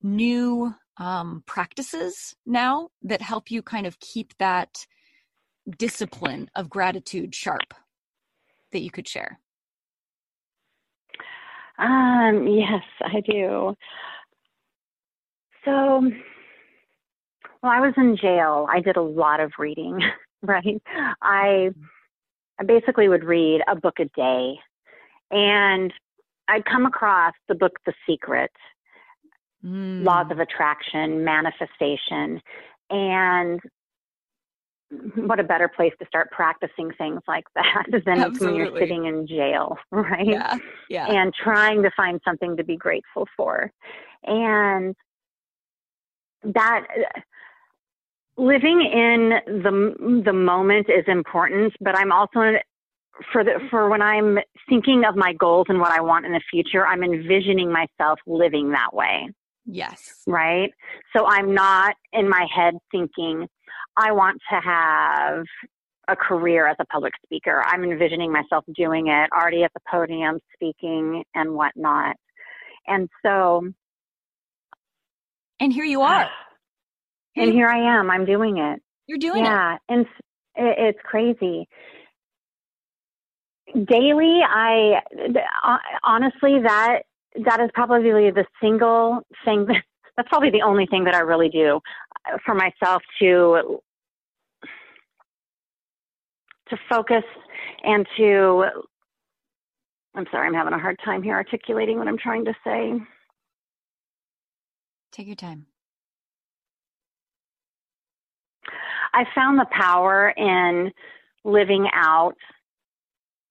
new 0.02 0.74
um, 0.98 1.42
practices 1.46 2.34
now 2.46 2.88
that 3.02 3.22
help 3.22 3.50
you 3.50 3.62
kind 3.62 3.86
of 3.86 3.98
keep 4.00 4.36
that 4.38 4.86
discipline 5.78 6.50
of 6.54 6.70
gratitude 6.70 7.34
sharp 7.34 7.74
that 8.72 8.80
you 8.80 8.90
could 8.90 9.08
share. 9.08 9.38
Um, 11.78 12.46
yes, 12.46 12.82
I 13.02 13.20
do. 13.20 13.74
So, 15.64 16.10
well, 17.62 17.72
I 17.72 17.80
was 17.80 17.92
in 17.96 18.16
jail. 18.16 18.66
I 18.70 18.80
did 18.80 18.96
a 18.96 19.02
lot 19.02 19.40
of 19.40 19.52
reading, 19.58 19.98
right? 20.42 20.80
I, 21.20 21.70
I 22.58 22.64
basically 22.64 23.08
would 23.08 23.24
read 23.24 23.60
a 23.68 23.76
book 23.76 23.98
a 23.98 24.06
day. 24.16 24.58
And 25.30 25.92
I'd 26.48 26.64
come 26.64 26.86
across 26.86 27.34
the 27.48 27.56
book 27.56 27.72
The 27.84 27.92
Secret, 28.08 28.52
mm. 29.64 30.04
Laws 30.04 30.26
of 30.30 30.38
Attraction, 30.38 31.24
Manifestation. 31.24 32.40
And 32.90 33.60
what 35.16 35.40
a 35.40 35.44
better 35.44 35.68
place 35.68 35.92
to 35.98 36.06
start 36.06 36.30
practicing 36.30 36.92
things 36.96 37.20
like 37.26 37.44
that 37.54 37.86
than 38.06 38.20
Absolutely. 38.20 38.46
when 38.46 38.56
you're 38.56 38.78
sitting 38.78 39.06
in 39.06 39.26
jail, 39.26 39.76
right? 39.90 40.26
Yeah. 40.26 40.56
Yeah. 40.88 41.06
And 41.06 41.32
trying 41.34 41.82
to 41.82 41.90
find 41.96 42.20
something 42.24 42.56
to 42.56 42.64
be 42.64 42.76
grateful 42.76 43.26
for. 43.36 43.70
And 44.24 44.94
that 46.44 46.86
living 48.36 48.82
in 48.82 49.62
the 49.62 50.22
the 50.24 50.32
moment 50.32 50.88
is 50.88 51.04
important, 51.08 51.72
but 51.80 51.96
I'm 51.96 52.12
also 52.12 52.52
for 53.32 53.42
the 53.42 53.58
for 53.70 53.88
when 53.88 54.02
I'm 54.02 54.38
thinking 54.68 55.04
of 55.04 55.16
my 55.16 55.32
goals 55.32 55.66
and 55.68 55.80
what 55.80 55.90
I 55.90 56.00
want 56.00 56.26
in 56.26 56.32
the 56.32 56.42
future, 56.50 56.86
I'm 56.86 57.02
envisioning 57.02 57.72
myself 57.72 58.18
living 58.26 58.70
that 58.70 58.92
way. 58.92 59.28
Yes. 59.66 60.22
Right? 60.26 60.72
So 61.14 61.26
I'm 61.26 61.54
not 61.54 61.96
in 62.12 62.28
my 62.28 62.46
head 62.54 62.74
thinking 62.90 63.46
I 63.96 64.12
want 64.12 64.40
to 64.50 64.60
have 64.60 65.44
a 66.08 66.16
career 66.16 66.68
as 66.68 66.76
a 66.78 66.84
public 66.86 67.12
speaker. 67.24 67.62
I'm 67.66 67.82
envisioning 67.82 68.32
myself 68.32 68.64
doing 68.76 69.08
it 69.08 69.30
already 69.32 69.64
at 69.64 69.72
the 69.74 69.80
podium, 69.90 70.38
speaking 70.54 71.24
and 71.34 71.52
whatnot. 71.52 72.16
And 72.86 73.08
so. 73.24 73.68
And 75.58 75.72
here 75.72 75.84
you 75.84 76.00
are. 76.02 76.28
and 77.36 77.52
here 77.52 77.68
I 77.68 77.98
am. 77.98 78.10
I'm 78.10 78.24
doing 78.24 78.58
it. 78.58 78.80
You're 79.06 79.18
doing 79.18 79.44
yeah, 79.44 79.74
it. 79.74 79.80
Yeah. 79.88 79.96
And 79.96 80.06
it's 80.56 80.98
crazy. 81.04 81.68
Daily, 83.74 84.40
I 84.48 85.00
uh, 85.64 85.76
honestly, 86.04 86.60
that 86.62 87.02
that 87.44 87.60
is 87.60 87.70
probably 87.74 88.30
the 88.30 88.46
single 88.60 89.20
thing 89.44 89.66
that, 89.66 89.82
that's 90.16 90.28
probably 90.28 90.50
the 90.50 90.62
only 90.62 90.86
thing 90.86 91.04
that 91.04 91.14
I 91.14 91.20
really 91.20 91.48
do 91.48 91.80
uh, 92.26 92.38
for 92.44 92.54
myself 92.54 93.02
to 93.20 93.80
to 96.68 96.76
focus 96.88 97.22
and 97.84 98.06
to 98.16 98.64
I'm 100.16 100.26
sorry, 100.30 100.46
I'm 100.46 100.54
having 100.54 100.72
a 100.72 100.78
hard 100.78 100.98
time 101.04 101.22
here 101.22 101.34
articulating 101.34 101.98
what 101.98 102.08
I'm 102.08 102.16
trying 102.16 102.46
to 102.46 102.54
say. 102.64 102.94
Take 105.12 105.26
your 105.26 105.36
time. 105.36 105.66
I 109.12 109.24
found 109.34 109.58
the 109.58 109.66
power 109.70 110.30
in 110.30 110.90
living 111.44 111.86
out 111.92 112.36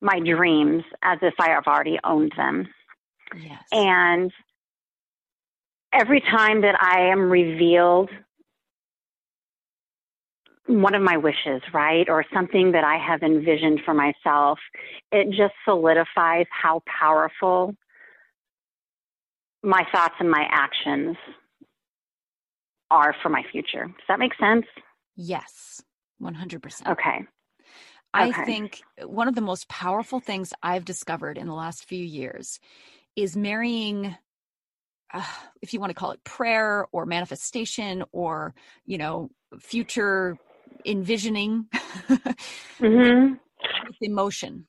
my 0.02 0.20
dreams 0.20 0.84
as 1.04 1.20
if 1.22 1.34
I 1.40 1.50
have 1.50 1.66
already 1.68 1.98
owned 2.04 2.34
them. 2.36 2.68
Yes. 3.34 3.64
And 3.72 4.32
every 5.94 6.22
time 6.22 6.62
that 6.62 6.76
I 6.82 7.12
am 7.12 7.32
revealed 7.32 8.10
one 10.68 10.96
of 10.96 11.02
my 11.02 11.18
wishes, 11.18 11.62
right? 11.74 12.10
Or 12.10 12.26
something 12.34 12.72
that 12.72 12.84
I 12.84 12.98
have 12.98 13.22
envisioned 13.22 13.82
for 13.86 13.94
myself, 13.94 14.60
it 15.12 15.30
just 15.30 15.54
solidifies 15.64 16.48
how 16.50 16.82
powerful 17.00 17.76
my 19.64 19.84
thoughts 19.92 20.16
and 20.20 20.30
my 20.30 20.46
actions 20.50 21.18
are 22.92 23.16
for 23.22 23.30
my 23.30 23.44
future. 23.52 23.86
Does 23.86 24.06
that 24.08 24.20
make 24.20 24.34
sense? 24.40 24.66
Yes, 25.16 25.84
100%. 26.22 26.88
Okay. 26.92 27.26
I 28.14 28.30
okay. 28.30 28.46
think 28.46 28.82
one 29.04 29.28
of 29.28 29.36
the 29.36 29.42
most 29.42 29.68
powerful 29.68 30.20
things 30.20 30.54
I've 30.64 30.86
discovered 30.86 31.38
in 31.38 31.48
the 31.48 31.54
last 31.54 31.86
few 31.86 32.04
years 32.04 32.60
is 33.16 33.36
marrying 33.36 34.16
uh, 35.14 35.24
if 35.62 35.74
you 35.74 35.80
want 35.80 35.90
to 35.90 35.96
call 35.96 36.12
it 36.12 36.24
prayer 36.24 36.88
or 36.92 37.06
manifestation 37.06 38.04
or 38.12 38.54
you 38.86 38.98
know 38.98 39.30
future 39.60 40.38
envisioning 40.86 41.66
mm-hmm. 42.08 43.34
with 43.88 43.98
emotion 44.02 44.68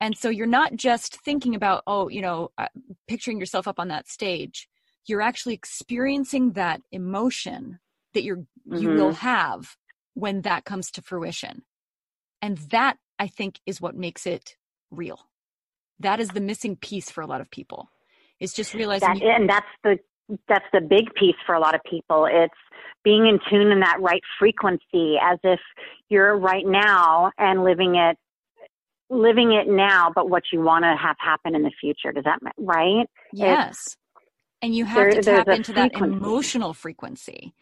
and 0.00 0.16
so 0.16 0.28
you're 0.28 0.46
not 0.46 0.76
just 0.76 1.20
thinking 1.22 1.54
about 1.54 1.82
oh 1.86 2.08
you 2.08 2.20
know 2.20 2.50
uh, 2.58 2.68
picturing 3.08 3.40
yourself 3.40 3.66
up 3.66 3.80
on 3.80 3.88
that 3.88 4.08
stage 4.08 4.68
you're 5.06 5.22
actually 5.22 5.54
experiencing 5.54 6.52
that 6.52 6.82
emotion 6.92 7.78
that 8.14 8.24
you're 8.24 8.38
mm-hmm. 8.38 8.76
you 8.76 8.88
will 8.90 9.12
mm-hmm. 9.12 9.26
have 9.26 9.76
when 10.14 10.42
that 10.42 10.64
comes 10.64 10.90
to 10.90 11.02
fruition 11.02 11.62
and 12.42 12.58
that 12.70 12.98
i 13.18 13.26
think 13.26 13.60
is 13.66 13.80
what 13.80 13.96
makes 13.96 14.26
it 14.26 14.56
real 14.90 15.20
that 16.00 16.20
is 16.20 16.30
the 16.30 16.40
missing 16.40 16.76
piece 16.76 17.10
for 17.10 17.22
a 17.22 17.26
lot 17.26 17.40
of 17.40 17.50
people. 17.50 17.88
It's 18.40 18.52
just 18.52 18.74
realizing 18.74 19.08
that, 19.08 19.20
you- 19.20 19.30
and 19.30 19.48
that's 19.48 19.66
the 19.82 19.98
that's 20.48 20.64
the 20.72 20.80
big 20.80 21.14
piece 21.14 21.36
for 21.46 21.54
a 21.54 21.60
lot 21.60 21.74
of 21.74 21.80
people. 21.88 22.26
It's 22.28 22.54
being 23.04 23.26
in 23.26 23.38
tune 23.48 23.70
in 23.70 23.80
that 23.80 23.98
right 24.00 24.22
frequency 24.38 25.16
as 25.22 25.38
if 25.44 25.60
you're 26.08 26.36
right 26.36 26.66
now 26.66 27.30
and 27.38 27.62
living 27.62 27.94
it 27.94 28.18
living 29.08 29.52
it 29.52 29.68
now 29.68 30.10
but 30.12 30.28
what 30.28 30.42
you 30.52 30.60
want 30.60 30.82
to 30.82 30.96
have 30.96 31.16
happen 31.18 31.54
in 31.54 31.62
the 31.62 31.70
future. 31.80 32.12
Does 32.12 32.24
that 32.24 32.40
right? 32.58 33.06
Yes. 33.32 33.70
It's, 33.70 33.96
and 34.62 34.74
you 34.74 34.84
have 34.84 34.96
there, 34.96 35.10
to 35.12 35.22
tap 35.22 35.48
into 35.48 35.72
that 35.74 35.92
emotional 35.94 36.74
frequency. 36.74 37.54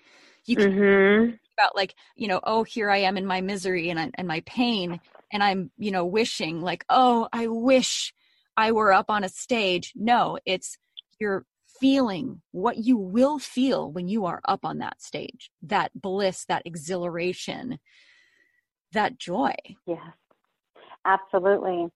You 0.47 0.57
can 0.57 0.73
mm-hmm. 0.73 1.35
about 1.59 1.77
like 1.77 1.95
you 2.17 2.29
know 2.29 2.41
oh 2.45 2.65
here 2.65 2.91
i 2.91 2.99
am 2.99 3.17
in 3.17 3.25
my 3.25 3.41
misery 3.41 3.89
and, 3.91 3.99
I, 3.99 4.11
and 4.15 4.29
my 4.29 4.41
pain 4.41 5.01
and 5.33 5.43
i'm 5.43 5.71
you 5.79 5.91
know 5.91 6.05
wishing 6.05 6.61
like 6.61 6.85
oh 6.91 7.29
i 7.33 7.47
wish 7.47 8.13
i 8.57 8.73
were 8.73 8.93
up 8.93 9.07
on 9.09 9.25
a 9.25 9.29
stage 9.29 9.93
no 9.95 10.39
it's 10.45 10.79
you're 11.21 11.45
feeling 11.81 12.41
what 12.53 12.79
you 12.79 12.97
will 12.97 13.39
feel 13.39 13.91
when 13.91 14.09
you 14.09 14.25
are 14.27 14.41
up 14.47 14.65
on 14.65 14.79
that 14.79 15.01
stage 15.03 15.51
that 15.63 15.91
bliss 16.01 16.45
that 16.47 16.63
exhilaration 16.65 17.79
that 18.93 19.19
joy. 19.19 19.53
Yes 19.87 19.99
absolutely. 21.05 21.89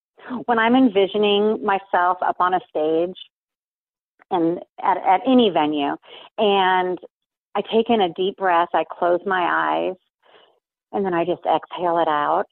When 0.46 0.58
i'm 0.58 0.74
envisioning 0.74 1.64
myself 1.64 2.18
up 2.22 2.36
on 2.40 2.54
a 2.54 2.60
stage 2.68 3.16
and 4.30 4.58
at, 4.82 4.96
at 4.98 5.20
any 5.26 5.50
venue 5.50 5.96
and 6.36 6.98
i 7.54 7.62
take 7.72 7.88
in 7.88 8.00
a 8.00 8.12
deep 8.14 8.36
breath 8.36 8.68
i 8.74 8.84
close 8.98 9.20
my 9.24 9.40
eyes 9.40 9.96
and 10.92 11.06
then 11.06 11.14
i 11.14 11.24
just 11.24 11.42
exhale 11.46 11.98
it 11.98 12.08
out 12.08 12.46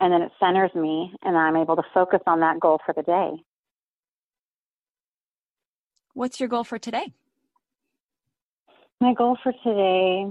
and 0.00 0.12
then 0.12 0.22
it 0.22 0.32
centers 0.40 0.74
me 0.74 1.12
and 1.22 1.36
i'm 1.36 1.56
able 1.56 1.76
to 1.76 1.82
focus 1.92 2.20
on 2.26 2.40
that 2.40 2.60
goal 2.60 2.78
for 2.84 2.92
the 2.94 3.02
day 3.02 3.30
What's 6.14 6.38
your 6.38 6.48
goal 6.48 6.62
for 6.62 6.78
today? 6.78 7.12
My 9.00 9.14
goal 9.14 9.36
for 9.42 9.52
today 9.64 10.26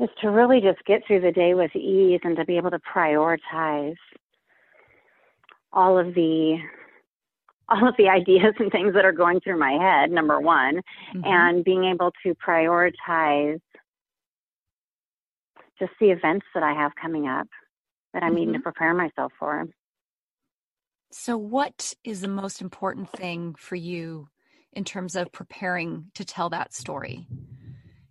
is 0.00 0.08
to 0.20 0.30
really 0.30 0.60
just 0.60 0.84
get 0.84 1.06
through 1.06 1.20
the 1.20 1.30
day 1.30 1.54
with 1.54 1.74
ease 1.76 2.20
and 2.24 2.36
to 2.36 2.44
be 2.44 2.56
able 2.56 2.72
to 2.72 2.80
prioritize 2.80 3.94
all 5.72 5.96
of 5.96 6.14
the 6.14 6.58
all 7.68 7.88
of 7.88 7.94
the 7.96 8.08
ideas 8.12 8.54
and 8.58 8.70
things 8.72 8.94
that 8.94 9.04
are 9.04 9.12
going 9.12 9.40
through 9.40 9.58
my 9.58 9.72
head 9.72 10.10
number 10.10 10.40
one 10.40 10.80
mm-hmm. 11.14 11.20
and 11.24 11.64
being 11.64 11.84
able 11.84 12.10
to 12.24 12.34
prioritize 12.34 13.60
just 15.78 15.92
the 16.00 16.10
events 16.10 16.46
that 16.54 16.62
i 16.62 16.72
have 16.72 16.92
coming 17.00 17.26
up 17.26 17.48
that 18.14 18.22
i'm 18.22 18.30
mm-hmm. 18.30 18.38
needing 18.38 18.54
to 18.54 18.60
prepare 18.60 18.94
myself 18.94 19.32
for 19.38 19.66
so 21.12 21.36
what 21.36 21.94
is 22.02 22.22
the 22.22 22.28
most 22.28 22.60
important 22.60 23.10
thing 23.10 23.54
for 23.58 23.76
you 23.76 24.28
in 24.72 24.84
terms 24.84 25.14
of 25.14 25.30
preparing 25.30 26.06
to 26.14 26.24
tell 26.24 26.50
that 26.50 26.72
story 26.72 27.26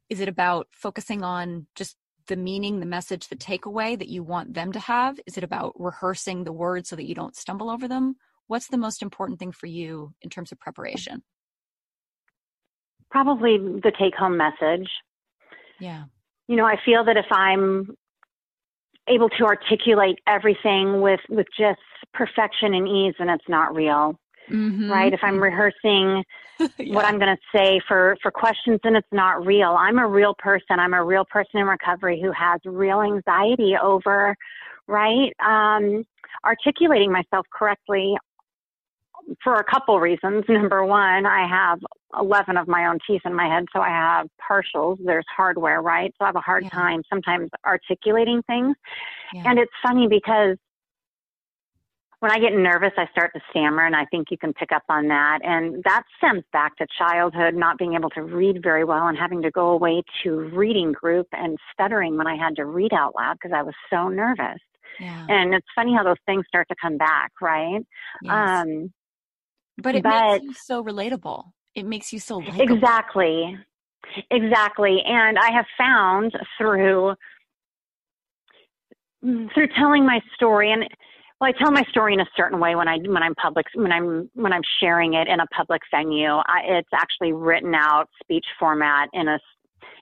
is 0.10 0.20
it 0.20 0.30
about 0.30 0.68
focusing 0.72 1.24
on 1.24 1.66
just 1.76 1.98
the 2.28 2.36
meaning, 2.36 2.80
the 2.80 2.86
message, 2.86 3.28
the 3.28 3.36
takeaway 3.36 3.98
that 3.98 4.08
you 4.08 4.24
want 4.24 4.54
them 4.54 4.72
to 4.72 4.80
have? 4.80 5.20
Is 5.26 5.38
it 5.38 5.44
about 5.44 5.74
rehearsing 5.76 6.44
the 6.44 6.54
words 6.54 6.90
so 6.90 6.96
that 6.96 7.08
you 7.08 7.16
don't 7.16 7.36
stumble 7.36 7.70
over 7.70 7.88
them? 7.88 8.16
What's 8.48 8.68
the 8.68 8.78
most 8.78 9.02
important 9.02 9.40
thing 9.40 9.52
for 9.52 9.68
you 9.68 10.14
in 10.22 10.30
terms 10.30 10.52
of 10.52 10.60
preparation? 10.60 11.24
Probably 13.10 13.58
the 13.58 13.92
take 13.98 14.16
home 14.16 14.38
message. 14.38 14.90
Yeah. 15.80 16.06
You 16.48 16.56
know, 16.56 16.66
I 16.66 16.78
feel 16.84 17.04
that 17.06 17.18
if 17.18 17.32
I'm 17.32 17.96
able 19.08 19.30
to 19.30 19.46
articulate 19.46 20.20
everything 20.28 21.02
with 21.02 21.20
with 21.30 21.48
just 21.58 21.80
perfection 22.14 22.74
and 22.74 22.88
ease 22.88 23.16
and 23.20 23.30
it's 23.30 23.48
not 23.48 23.76
real. 23.76 24.18
Mm-hmm. 24.50 24.92
Right? 24.92 25.14
If 25.14 25.22
I'm 25.24 25.42
rehearsing 25.42 26.24
yeah. 26.60 26.96
what 26.96 27.06
I'm 27.06 27.18
going 27.18 27.36
to 27.36 27.58
say 27.58 27.80
for 27.88 28.18
for 28.22 28.32
questions 28.32 28.80
and 28.84 28.96
it's 28.96 29.08
not 29.12 29.46
real. 29.46 29.76
I'm 29.78 30.00
a 30.00 30.08
real 30.08 30.36
person. 30.38 30.80
I'm 30.80 30.94
a 30.94 31.04
real 31.04 31.26
person 31.26 31.60
in 31.60 31.66
recovery 31.66 32.22
who 32.22 32.32
has 32.32 32.60
real 32.66 33.02
anxiety 33.02 33.76
over 33.82 34.36
right 34.86 35.32
um 35.46 36.04
articulating 36.46 37.10
myself 37.10 37.46
correctly 37.54 38.16
for 39.44 39.56
a 39.56 39.64
couple 39.64 40.00
reasons. 40.00 40.46
Number 40.50 40.86
one, 40.86 41.26
I 41.26 41.48
have 41.48 41.80
11 42.20 42.58
of 42.58 42.68
my 42.68 42.88
own 42.88 43.00
teeth 43.08 43.22
in 43.26 43.34
my 43.34 43.48
head, 43.48 43.66
so 43.74 43.82
I 43.82 43.90
have 43.90 44.28
partials. 44.50 44.98
There's 45.04 45.26
hardware, 45.36 45.82
right? 45.82 46.14
So 46.18 46.26
I 46.26 46.28
have 46.28 46.36
a 46.36 46.42
hard 46.42 46.64
yeah. 46.64 46.70
time 46.70 47.02
sometimes 47.10 47.50
articulating 47.66 48.42
things. 48.44 48.76
Yeah. 49.34 49.44
And 49.46 49.60
it's 49.60 49.72
funny 49.82 50.08
because 50.08 50.58
when 52.24 52.32
I 52.32 52.40
get 52.40 52.54
nervous, 52.54 52.94
I 52.96 53.06
start 53.12 53.34
to 53.36 53.42
stammer, 53.50 53.86
and 53.86 53.96
I 53.96 54.06
think 54.06 54.28
you 54.32 54.38
can 54.38 54.54
pick 54.54 54.72
up 54.72 54.84
on 54.88 55.10
that. 55.10 55.40
And 55.44 55.84
that 55.84 56.04
stems 56.18 56.44
back 56.54 56.78
to 56.78 56.88
childhood, 56.98 57.54
not 57.54 57.78
being 57.78 57.96
able 57.96 58.10
to 58.12 58.22
read 58.22 58.64
very 58.64 58.86
well 58.86 59.08
and 59.08 59.18
having 59.18 59.42
to 59.42 59.52
go 59.52 59.72
away 59.72 60.04
to 60.24 60.32
reading 60.54 60.94
group 60.94 61.28
and 61.34 61.58
stuttering 61.74 62.16
when 62.18 62.26
I 62.26 62.38
had 62.38 62.56
to 62.56 62.66
read 62.66 62.94
out 62.94 63.14
loud 63.14 63.34
because 63.42 63.54
I 63.54 63.62
was 63.62 63.74
so 63.90 64.08
nervous. 64.08 64.60
Yeah. 65.02 65.26
And 65.28 65.54
it's 65.54 65.68
funny 65.76 65.94
how 65.94 66.04
those 66.04 66.16
things 66.26 66.46
start 66.48 66.70
to 66.70 66.76
come 66.82 66.98
back, 66.98 67.32
right? 67.42 67.82
Yes. 68.22 68.34
Um, 68.34 68.94
but 69.78 69.96
it 69.96 70.04
but, 70.04 70.42
makes 70.42 70.44
you 70.44 70.54
so 70.54 70.84
relatable. 70.84 71.46
It 71.76 71.86
makes 71.86 72.14
you 72.14 72.20
so 72.20 72.38
likable. 72.38 72.76
Exactly. 72.76 73.58
Exactly. 74.32 75.02
And 75.06 75.38
I 75.40 75.52
have 75.52 75.66
found 75.78 76.34
through 76.58 77.16
mm, 79.24 79.54
through 79.54 79.68
telling 79.78 80.06
my 80.06 80.20
story 80.36 80.72
and 80.72 80.84
well, 81.42 81.50
I 81.50 81.62
tell 81.62 81.72
my 81.72 81.84
story 81.90 82.14
in 82.14 82.20
a 82.22 82.26
certain 82.38 82.60
way 82.60 82.76
when 82.76 82.88
I 82.88 82.98
when 83.00 83.24
I'm 83.24 83.36
public 83.36 83.66
when 83.74 83.92
I'm 83.92 84.30
when 84.34 84.54
I'm 84.54 84.62
sharing 84.80 85.14
it 85.14 85.28
in 85.28 85.40
a 85.40 85.48
public 85.48 85.82
venue. 85.92 86.36
I, 86.36 86.62
it's 86.66 86.90
actually 86.94 87.34
written 87.34 87.74
out 87.76 88.08
speech 88.22 88.46
format 88.60 89.10
in 89.14 89.28
a 89.28 89.40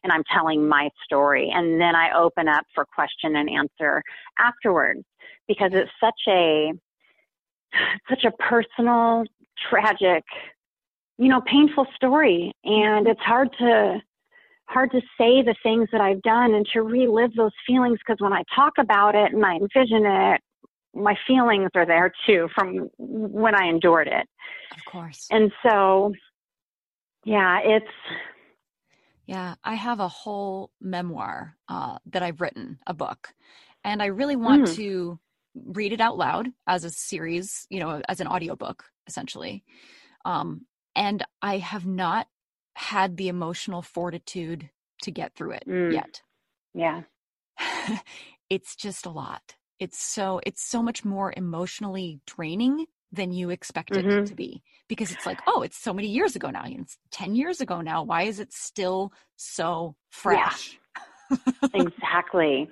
and 0.03 0.11
I'm 0.11 0.23
telling 0.33 0.67
my 0.67 0.89
story, 1.03 1.51
and 1.53 1.79
then 1.79 1.95
I 1.95 2.15
open 2.17 2.47
up 2.47 2.65
for 2.73 2.85
question 2.85 3.35
and 3.35 3.49
answer 3.49 4.03
afterwards 4.37 5.03
because 5.47 5.71
it's 5.73 5.91
such 5.99 6.21
a 6.27 6.71
such 8.09 8.25
a 8.25 8.31
personal, 8.31 9.23
tragic, 9.69 10.23
you 11.17 11.27
know, 11.27 11.41
painful 11.41 11.85
story, 11.95 12.51
and 12.63 13.07
it's 13.07 13.21
hard 13.21 13.49
to 13.59 14.01
hard 14.65 14.91
to 14.91 15.01
say 15.17 15.41
the 15.41 15.55
things 15.63 15.89
that 15.91 15.99
I've 15.99 16.21
done 16.21 16.53
and 16.53 16.65
to 16.71 16.81
relive 16.81 17.33
those 17.35 17.51
feelings 17.67 17.99
because 17.99 18.21
when 18.21 18.31
I 18.31 18.41
talk 18.55 18.73
about 18.79 19.15
it 19.15 19.33
and 19.33 19.45
I 19.45 19.55
envision 19.55 20.05
it 20.05 20.41
my 20.93 21.15
feelings 21.27 21.69
are 21.75 21.85
there 21.85 22.11
too 22.25 22.49
from 22.53 22.89
when 22.97 23.55
I 23.55 23.67
endured 23.67 24.07
it. 24.07 24.27
Of 24.75 24.85
course. 24.85 25.27
And 25.31 25.51
so, 25.63 26.13
yeah, 27.23 27.59
it's. 27.63 27.85
Yeah, 29.25 29.55
I 29.63 29.75
have 29.75 29.99
a 29.99 30.07
whole 30.07 30.71
memoir 30.81 31.55
uh, 31.69 31.97
that 32.07 32.23
I've 32.23 32.41
written, 32.41 32.79
a 32.85 32.93
book, 32.93 33.29
and 33.83 34.01
I 34.01 34.07
really 34.07 34.35
want 34.35 34.67
mm. 34.67 34.75
to 34.75 35.19
read 35.55 35.93
it 35.93 36.01
out 36.01 36.17
loud 36.17 36.49
as 36.67 36.83
a 36.83 36.89
series, 36.89 37.65
you 37.69 37.79
know, 37.79 38.01
as 38.09 38.19
an 38.19 38.27
audiobook, 38.27 38.83
essentially. 39.11 39.63
Um, 40.25 40.65
and 40.95 41.23
I 41.41 41.57
have 41.57 41.85
not 41.85 42.27
had 42.75 43.17
the 43.17 43.27
emotional 43.27 43.81
fortitude 43.81 44.69
to 45.03 45.11
get 45.11 45.35
through 45.35 45.51
it 45.51 45.63
mm. 45.67 45.93
yet. 45.93 46.21
Yeah. 46.73 47.01
it's 48.49 48.75
just 48.75 49.05
a 49.05 49.09
lot 49.09 49.55
it's 49.81 49.97
so 49.97 50.39
it's 50.45 50.63
so 50.63 50.81
much 50.81 51.03
more 51.03 51.33
emotionally 51.35 52.21
draining 52.27 52.85
than 53.11 53.33
you 53.33 53.49
expect 53.49 53.97
it 53.97 54.05
mm-hmm. 54.05 54.23
to 54.23 54.35
be 54.35 54.61
because 54.87 55.11
it's 55.11 55.25
like 55.25 55.39
oh 55.47 55.63
it's 55.63 55.75
so 55.75 55.91
many 55.91 56.07
years 56.07 56.35
ago 56.35 56.49
now 56.51 56.63
it's 56.65 56.97
10 57.11 57.35
years 57.35 57.59
ago 57.59 57.81
now 57.81 58.03
why 58.03 58.21
is 58.21 58.39
it 58.39 58.53
still 58.53 59.11
so 59.35 59.95
fresh 60.09 60.79
yeah. 61.31 61.37
exactly 61.73 62.69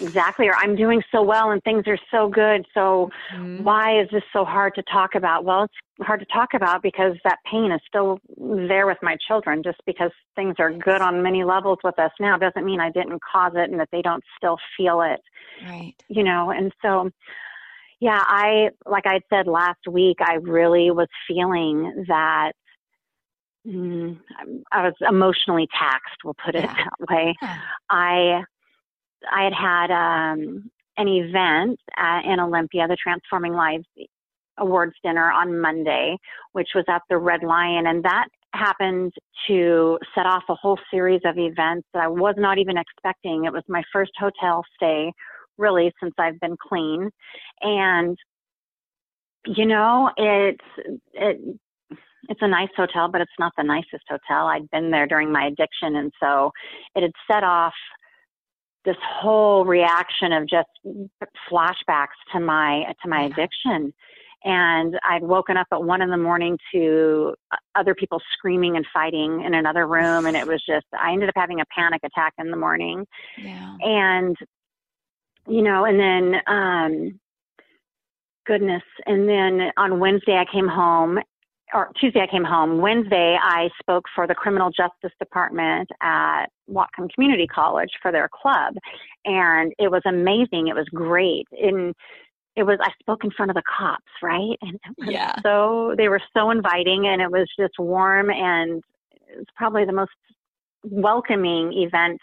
Exactly. 0.00 0.48
Or 0.48 0.54
I'm 0.54 0.76
doing 0.76 1.02
so 1.12 1.22
well 1.22 1.50
and 1.50 1.62
things 1.62 1.84
are 1.86 1.98
so 2.10 2.28
good. 2.28 2.66
So 2.74 3.10
mm-hmm. 3.34 3.62
why 3.62 4.00
is 4.00 4.08
this 4.10 4.22
so 4.32 4.44
hard 4.44 4.74
to 4.74 4.82
talk 4.82 5.14
about? 5.14 5.44
Well, 5.44 5.64
it's 5.64 6.06
hard 6.06 6.20
to 6.20 6.26
talk 6.26 6.54
about 6.54 6.82
because 6.82 7.16
that 7.24 7.38
pain 7.50 7.72
is 7.72 7.80
still 7.86 8.20
there 8.36 8.86
with 8.86 8.98
my 9.02 9.16
children. 9.26 9.62
Just 9.62 9.80
because 9.86 10.10
things 10.36 10.56
are 10.58 10.72
good 10.72 11.00
on 11.00 11.22
many 11.22 11.44
levels 11.44 11.78
with 11.84 11.98
us 11.98 12.12
now 12.20 12.36
doesn't 12.36 12.64
mean 12.64 12.80
I 12.80 12.90
didn't 12.90 13.20
cause 13.22 13.52
it 13.54 13.70
and 13.70 13.78
that 13.80 13.88
they 13.92 14.02
don't 14.02 14.24
still 14.36 14.58
feel 14.76 15.02
it. 15.02 15.20
Right. 15.66 15.94
You 16.08 16.24
know, 16.24 16.50
and 16.50 16.72
so 16.82 17.10
yeah, 18.00 18.22
I 18.26 18.70
like 18.86 19.06
I 19.06 19.20
said 19.28 19.46
last 19.46 19.86
week, 19.88 20.18
I 20.20 20.34
really 20.34 20.90
was 20.90 21.08
feeling 21.28 22.04
that 22.08 22.52
mm, 23.66 24.18
I 24.72 24.82
was 24.82 24.94
emotionally 25.06 25.68
taxed. 25.78 26.16
We'll 26.24 26.36
put 26.42 26.54
it 26.54 26.64
yeah. 26.64 26.74
that 26.74 27.10
way. 27.10 27.34
Yeah. 27.42 27.58
I 27.90 28.42
I 29.30 29.44
had 29.44 29.52
had 29.52 29.90
um, 29.90 30.70
an 30.96 31.08
event 31.08 31.78
at, 31.96 32.24
in 32.24 32.40
Olympia, 32.40 32.86
the 32.88 32.96
Transforming 33.02 33.52
Lives 33.52 33.84
Awards 34.58 34.94
dinner 35.02 35.30
on 35.32 35.58
Monday, 35.60 36.16
which 36.52 36.68
was 36.74 36.84
at 36.88 37.02
the 37.08 37.16
Red 37.16 37.42
Lion, 37.42 37.86
and 37.86 38.04
that 38.04 38.26
happened 38.52 39.12
to 39.46 39.98
set 40.14 40.26
off 40.26 40.42
a 40.48 40.54
whole 40.54 40.78
series 40.90 41.20
of 41.24 41.38
events 41.38 41.86
that 41.94 42.02
I 42.02 42.08
was 42.08 42.34
not 42.36 42.58
even 42.58 42.76
expecting. 42.76 43.44
It 43.44 43.52
was 43.52 43.62
my 43.68 43.82
first 43.92 44.10
hotel 44.18 44.62
stay, 44.74 45.12
really, 45.56 45.92
since 46.02 46.14
I've 46.18 46.38
been 46.40 46.56
clean, 46.68 47.10
and 47.62 48.16
you 49.46 49.66
know, 49.66 50.10
it's 50.16 50.98
it 51.14 51.40
it's 52.28 52.42
a 52.42 52.48
nice 52.48 52.68
hotel, 52.76 53.08
but 53.10 53.20
it's 53.20 53.30
not 53.38 53.52
the 53.56 53.64
nicest 53.64 54.04
hotel. 54.08 54.46
I'd 54.46 54.70
been 54.70 54.90
there 54.90 55.06
during 55.06 55.32
my 55.32 55.46
addiction, 55.46 55.96
and 55.96 56.12
so 56.22 56.50
it 56.94 57.02
had 57.02 57.12
set 57.30 57.44
off 57.44 57.72
this 58.84 58.96
whole 59.02 59.64
reaction 59.64 60.32
of 60.32 60.48
just 60.48 60.68
flashbacks 61.50 62.16
to 62.32 62.40
my 62.40 62.84
to 63.02 63.08
my 63.08 63.22
addiction. 63.22 63.92
And 64.42 64.98
i'd 65.04 65.22
woken 65.22 65.58
up 65.58 65.66
at 65.70 65.82
one 65.82 66.00
in 66.00 66.08
the 66.08 66.16
morning 66.16 66.56
to 66.72 67.34
other 67.74 67.94
people 67.94 68.22
screaming 68.32 68.76
and 68.76 68.86
fighting 68.92 69.42
in 69.44 69.52
another 69.52 69.86
room 69.86 70.24
and 70.24 70.34
it 70.34 70.46
was 70.46 70.62
just 70.66 70.86
i 70.98 71.12
ended 71.12 71.28
up 71.28 71.34
having 71.36 71.60
a 71.60 71.64
panic 71.74 72.00
attack 72.04 72.32
in 72.38 72.50
the 72.50 72.56
morning. 72.56 73.06
Yeah. 73.36 73.76
and 73.80 74.36
you 75.46 75.60
know 75.60 75.84
and 75.84 76.00
then 76.00 76.40
um 76.46 77.20
goodness 78.46 78.82
and 79.06 79.28
then 79.28 79.70
on 79.76 80.00
wednesday 80.00 80.36
i 80.36 80.46
came 80.50 80.68
home 80.68 81.18
or 81.74 81.90
Tuesday 82.00 82.20
I 82.20 82.26
came 82.26 82.44
home. 82.44 82.78
Wednesday 82.78 83.38
I 83.40 83.68
spoke 83.80 84.04
for 84.14 84.26
the 84.26 84.34
criminal 84.34 84.70
justice 84.70 85.16
department 85.18 85.88
at 86.02 86.46
Whatcom 86.68 87.12
Community 87.14 87.46
College 87.46 87.90
for 88.02 88.12
their 88.12 88.28
club, 88.28 88.74
and 89.24 89.72
it 89.78 89.90
was 89.90 90.02
amazing. 90.06 90.68
It 90.68 90.74
was 90.74 90.88
great. 90.92 91.46
And 91.52 91.94
it 92.56 92.64
was 92.64 92.78
I 92.82 92.90
spoke 93.00 93.24
in 93.24 93.30
front 93.30 93.50
of 93.50 93.54
the 93.54 93.62
cops, 93.78 94.02
right? 94.22 94.56
And 94.60 94.78
yeah. 94.98 95.34
so 95.42 95.94
they 95.96 96.08
were 96.08 96.20
so 96.36 96.50
inviting, 96.50 97.06
and 97.06 97.22
it 97.22 97.30
was 97.30 97.48
just 97.58 97.74
warm, 97.78 98.30
and 98.30 98.82
it's 99.28 99.50
probably 99.56 99.84
the 99.84 99.92
most 99.92 100.10
welcoming 100.82 101.72
events 101.72 102.22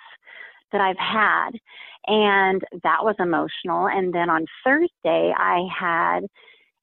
that 0.71 0.81
I've 0.81 0.97
had, 0.97 1.51
and 2.07 2.61
that 2.83 3.03
was 3.03 3.15
emotional. 3.19 3.87
And 3.87 4.13
then 4.13 4.29
on 4.29 4.45
Thursday 4.63 5.33
I 5.35 5.65
had 5.73 6.21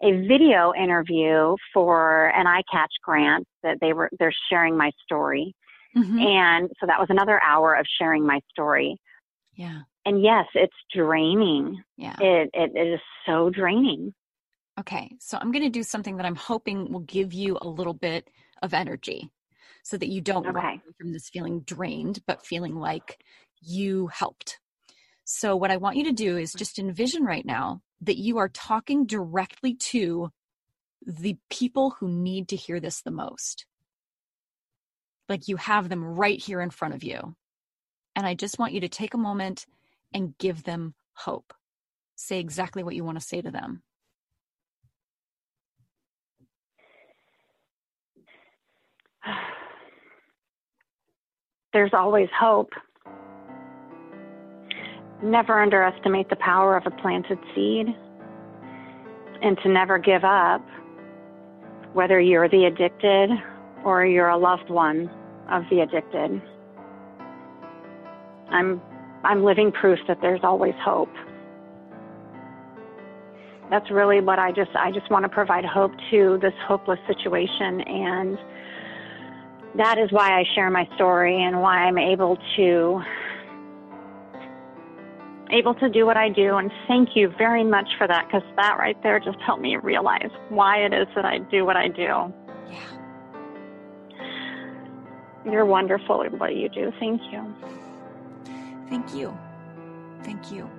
a 0.03 0.27
video 0.27 0.73
interview 0.75 1.57
for 1.73 2.29
an 2.29 2.47
iCatch 2.47 2.89
grant 3.03 3.47
that 3.63 3.79
they 3.81 3.93
were 3.93 4.11
they're 4.19 4.35
sharing 4.51 4.77
my 4.77 4.91
story. 5.05 5.55
Mm-hmm. 5.97 6.19
And 6.19 6.71
so 6.81 6.87
that 6.87 6.99
was 6.99 7.09
another 7.11 7.41
hour 7.43 7.75
of 7.75 7.87
sharing 7.99 8.27
my 8.27 8.41
story. 8.51 8.97
Yeah. 9.55 9.83
And 10.05 10.23
yes, 10.23 10.47
it's 10.55 10.75
draining. 10.95 11.83
Yeah. 11.97 12.17
It, 12.21 12.51
it, 12.53 12.73
it 12.75 12.95
is 12.95 13.01
so 13.27 13.49
draining. 13.49 14.13
Okay, 14.79 15.13
so 15.21 15.39
I'm 15.41 15.53
going 15.53 15.63
to 15.63 15.71
do 15.71 15.85
something 15.85 16.17
that 16.17 16.27
I'm 16.27 16.35
hoping 16.35 16.93
will 16.93 17.01
give 17.01 17.33
you 17.33 17.57
a 17.63 17.69
little 17.69 17.95
bit 17.95 18.29
of 18.61 18.75
energy 18.75 19.31
so 19.85 19.97
that 19.97 20.09
you 20.09 20.21
don't 20.21 20.49
okay. 20.49 20.81
from 20.99 21.13
this 21.13 21.29
feeling 21.29 21.61
drained, 21.61 22.21
but 22.27 22.45
feeling 22.45 22.75
like 22.75 23.19
you 23.63 24.09
helped. 24.09 24.59
So, 25.25 25.57
what 25.57 25.71
I 25.71 25.79
want 25.79 25.97
you 25.97 26.05
to 26.05 26.13
do 26.13 26.37
is 26.37 26.51
mm-hmm. 26.51 26.59
just 26.59 26.79
envision 26.79 27.25
right 27.25 27.45
now 27.45 27.81
that 28.03 28.19
you 28.19 28.39
are 28.39 28.49
talking 28.49 29.07
directly 29.07 29.75
to 29.75 30.31
the 31.07 31.37
people 31.51 31.91
who 31.99 32.09
need 32.09 32.49
to 32.49 32.57
hear 32.57 32.81
this 32.81 33.03
the 33.03 33.11
most. 33.11 33.67
Like 35.29 35.49
you 35.49 35.57
have 35.57 35.89
them 35.89 36.05
right 36.05 36.39
here 36.39 36.61
in 36.61 36.71
front 36.71 36.95
of 36.95 37.03
you. 37.03 37.35
And 38.15 38.27
I 38.27 38.35
just 38.35 38.59
want 38.59 38.73
you 38.73 38.81
to 38.81 38.89
take 38.89 39.15
a 39.15 39.19
moment 39.19 39.67
and 40.13 40.37
give 40.39 40.65
them 40.65 40.95
hope. 41.15 41.55
Say 42.15 42.39
exactly 42.41 42.83
what 42.83 42.95
you 42.95 43.05
want 43.05 43.19
to 43.19 43.25
say 43.25 43.41
to 43.41 43.51
them. 43.51 43.83
There's 51.73 51.95
always 51.95 52.29
hope. 52.39 52.71
Never 55.23 55.61
underestimate 55.61 56.29
the 56.29 56.37
power 56.37 56.77
of 56.77 56.87
a 56.87 56.91
planted 56.91 57.39
seed 57.55 57.87
and 59.43 59.59
to 59.63 59.69
never 59.69 59.99
give 59.99 60.25
up, 60.25 60.65
whether 61.93 62.21
you're 62.21 62.49
the 62.49 62.65
addicted 62.65 63.31
or 63.85 64.05
you're 64.05 64.29
a 64.29 64.39
loved 64.39 64.71
one 64.71 65.11
of 65.51 65.63
the 65.71 65.81
addicted. 65.81 66.43
I'm 68.51 68.81
I'm 69.25 69.43
living 69.43 69.73
proof 69.73 69.99
that 70.07 70.19
there's 70.21 70.41
always 70.43 70.75
hope. 70.85 71.13
That's 73.71 73.91
really 73.91 74.21
what 74.21 74.39
I 74.39 74.53
just 74.53 74.71
I 74.77 74.91
just 74.91 75.11
want 75.11 75.25
to 75.25 75.29
provide 75.29 75.65
hope 75.65 75.93
to 76.11 76.39
this 76.41 76.53
hopeless 76.67 76.99
situation 77.07 77.81
and 77.81 78.39
that 79.77 79.99
is 79.99 80.13
why 80.13 80.39
I 80.39 80.45
share 80.55 80.71
my 80.71 80.89
story 80.95 81.43
and 81.43 81.61
why 81.61 81.79
I'm 81.79 81.99
able 81.99 82.39
to 82.57 83.03
able 85.51 85.75
to 85.75 85.89
do 85.89 86.07
what 86.07 86.17
I 86.17 86.29
do 86.29 86.57
and 86.57 86.71
thank 86.89 87.15
you 87.15 87.33
very 87.37 87.65
much 87.65 87.89
for 87.99 88.07
that 88.07 88.27
because 88.27 88.43
that 88.57 88.77
right 88.79 89.01
there 89.03 89.21
just 89.21 89.39
helped 89.41 89.63
me 89.63 89.77
realize 89.77 90.31
why 90.49 90.79
it 90.79 90.93
is 90.93 91.07
that 91.15 91.25
I 91.25 91.39
do 91.39 91.65
what 91.65 91.77
I 91.77 91.89
do. 91.89 92.33
Yeah. 92.71 92.81
You're 95.45 95.67
wonderful 95.67 96.23
at 96.23 96.33
what 96.39 96.57
you 96.57 96.69
do. 96.69 96.93
Thank 96.99 97.21
you. 97.31 97.55
Thank 98.89 99.15
you. 99.15 99.37
Thank 100.23 100.51
you. 100.51 100.71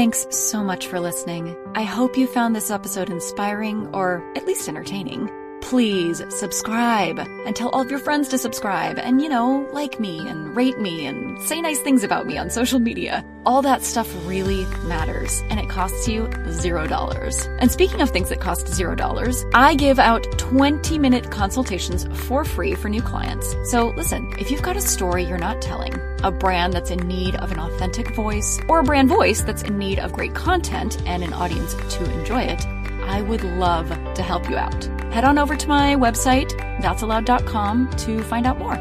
Thanks 0.00 0.26
so 0.30 0.64
much 0.64 0.86
for 0.86 0.98
listening. 0.98 1.54
I 1.74 1.82
hope 1.82 2.16
you 2.16 2.26
found 2.26 2.56
this 2.56 2.70
episode 2.70 3.10
inspiring 3.10 3.86
or 3.92 4.24
at 4.34 4.46
least 4.46 4.66
entertaining 4.66 5.28
please 5.60 6.22
subscribe 6.30 7.18
and 7.18 7.54
tell 7.54 7.68
all 7.68 7.82
of 7.82 7.90
your 7.90 8.00
friends 8.00 8.28
to 8.28 8.38
subscribe 8.38 8.98
and, 8.98 9.20
you 9.20 9.28
know, 9.28 9.68
like 9.72 10.00
me 10.00 10.18
and 10.28 10.56
rate 10.56 10.78
me 10.78 11.06
and 11.06 11.40
say 11.42 11.60
nice 11.60 11.78
things 11.80 12.02
about 12.02 12.26
me 12.26 12.36
on 12.36 12.50
social 12.50 12.78
media. 12.78 13.24
All 13.46 13.62
that 13.62 13.84
stuff 13.84 14.08
really 14.26 14.64
matters 14.84 15.42
and 15.48 15.60
it 15.60 15.68
costs 15.68 16.08
you 16.08 16.28
zero 16.50 16.86
dollars. 16.86 17.46
And 17.60 17.70
speaking 17.70 18.00
of 18.00 18.10
things 18.10 18.30
that 18.30 18.40
cost 18.40 18.68
zero 18.68 18.94
dollars, 18.94 19.44
I 19.54 19.74
give 19.74 19.98
out 19.98 20.26
20 20.38 20.98
minute 20.98 21.30
consultations 21.30 22.06
for 22.26 22.44
free 22.44 22.74
for 22.74 22.88
new 22.88 23.02
clients. 23.02 23.54
So 23.70 23.90
listen, 23.96 24.32
if 24.38 24.50
you've 24.50 24.62
got 24.62 24.76
a 24.76 24.80
story 24.80 25.24
you're 25.24 25.38
not 25.38 25.62
telling, 25.62 25.92
a 26.22 26.30
brand 26.30 26.72
that's 26.72 26.90
in 26.90 26.98
need 27.06 27.36
of 27.36 27.52
an 27.52 27.58
authentic 27.58 28.14
voice, 28.14 28.60
or 28.68 28.80
a 28.80 28.82
brand 28.82 29.08
voice 29.08 29.42
that's 29.42 29.62
in 29.62 29.78
need 29.78 29.98
of 29.98 30.12
great 30.12 30.34
content 30.34 31.00
and 31.06 31.22
an 31.22 31.32
audience 31.32 31.74
to 31.94 32.04
enjoy 32.18 32.42
it, 32.42 32.66
I 33.04 33.22
would 33.22 33.44
love 33.44 33.88
to 34.14 34.22
help 34.22 34.48
you 34.48 34.56
out. 34.56 34.84
Head 35.12 35.24
on 35.24 35.38
over 35.38 35.56
to 35.56 35.68
my 35.68 35.96
website, 35.96 36.50
that'sallowed.com, 36.80 37.90
to 37.90 38.22
find 38.24 38.46
out 38.46 38.58
more. 38.58 38.76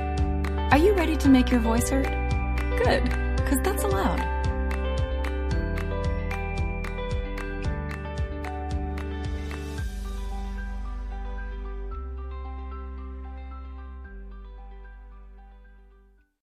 Are 0.72 0.78
you 0.78 0.94
ready 0.94 1.18
to 1.18 1.30
make 1.30 1.50
your 1.50 1.60
voice 1.60 1.90
heard? 1.90 2.06
Good, 2.84 3.04
because 3.38 3.60
that's 3.62 3.84
allowed. 3.84 4.39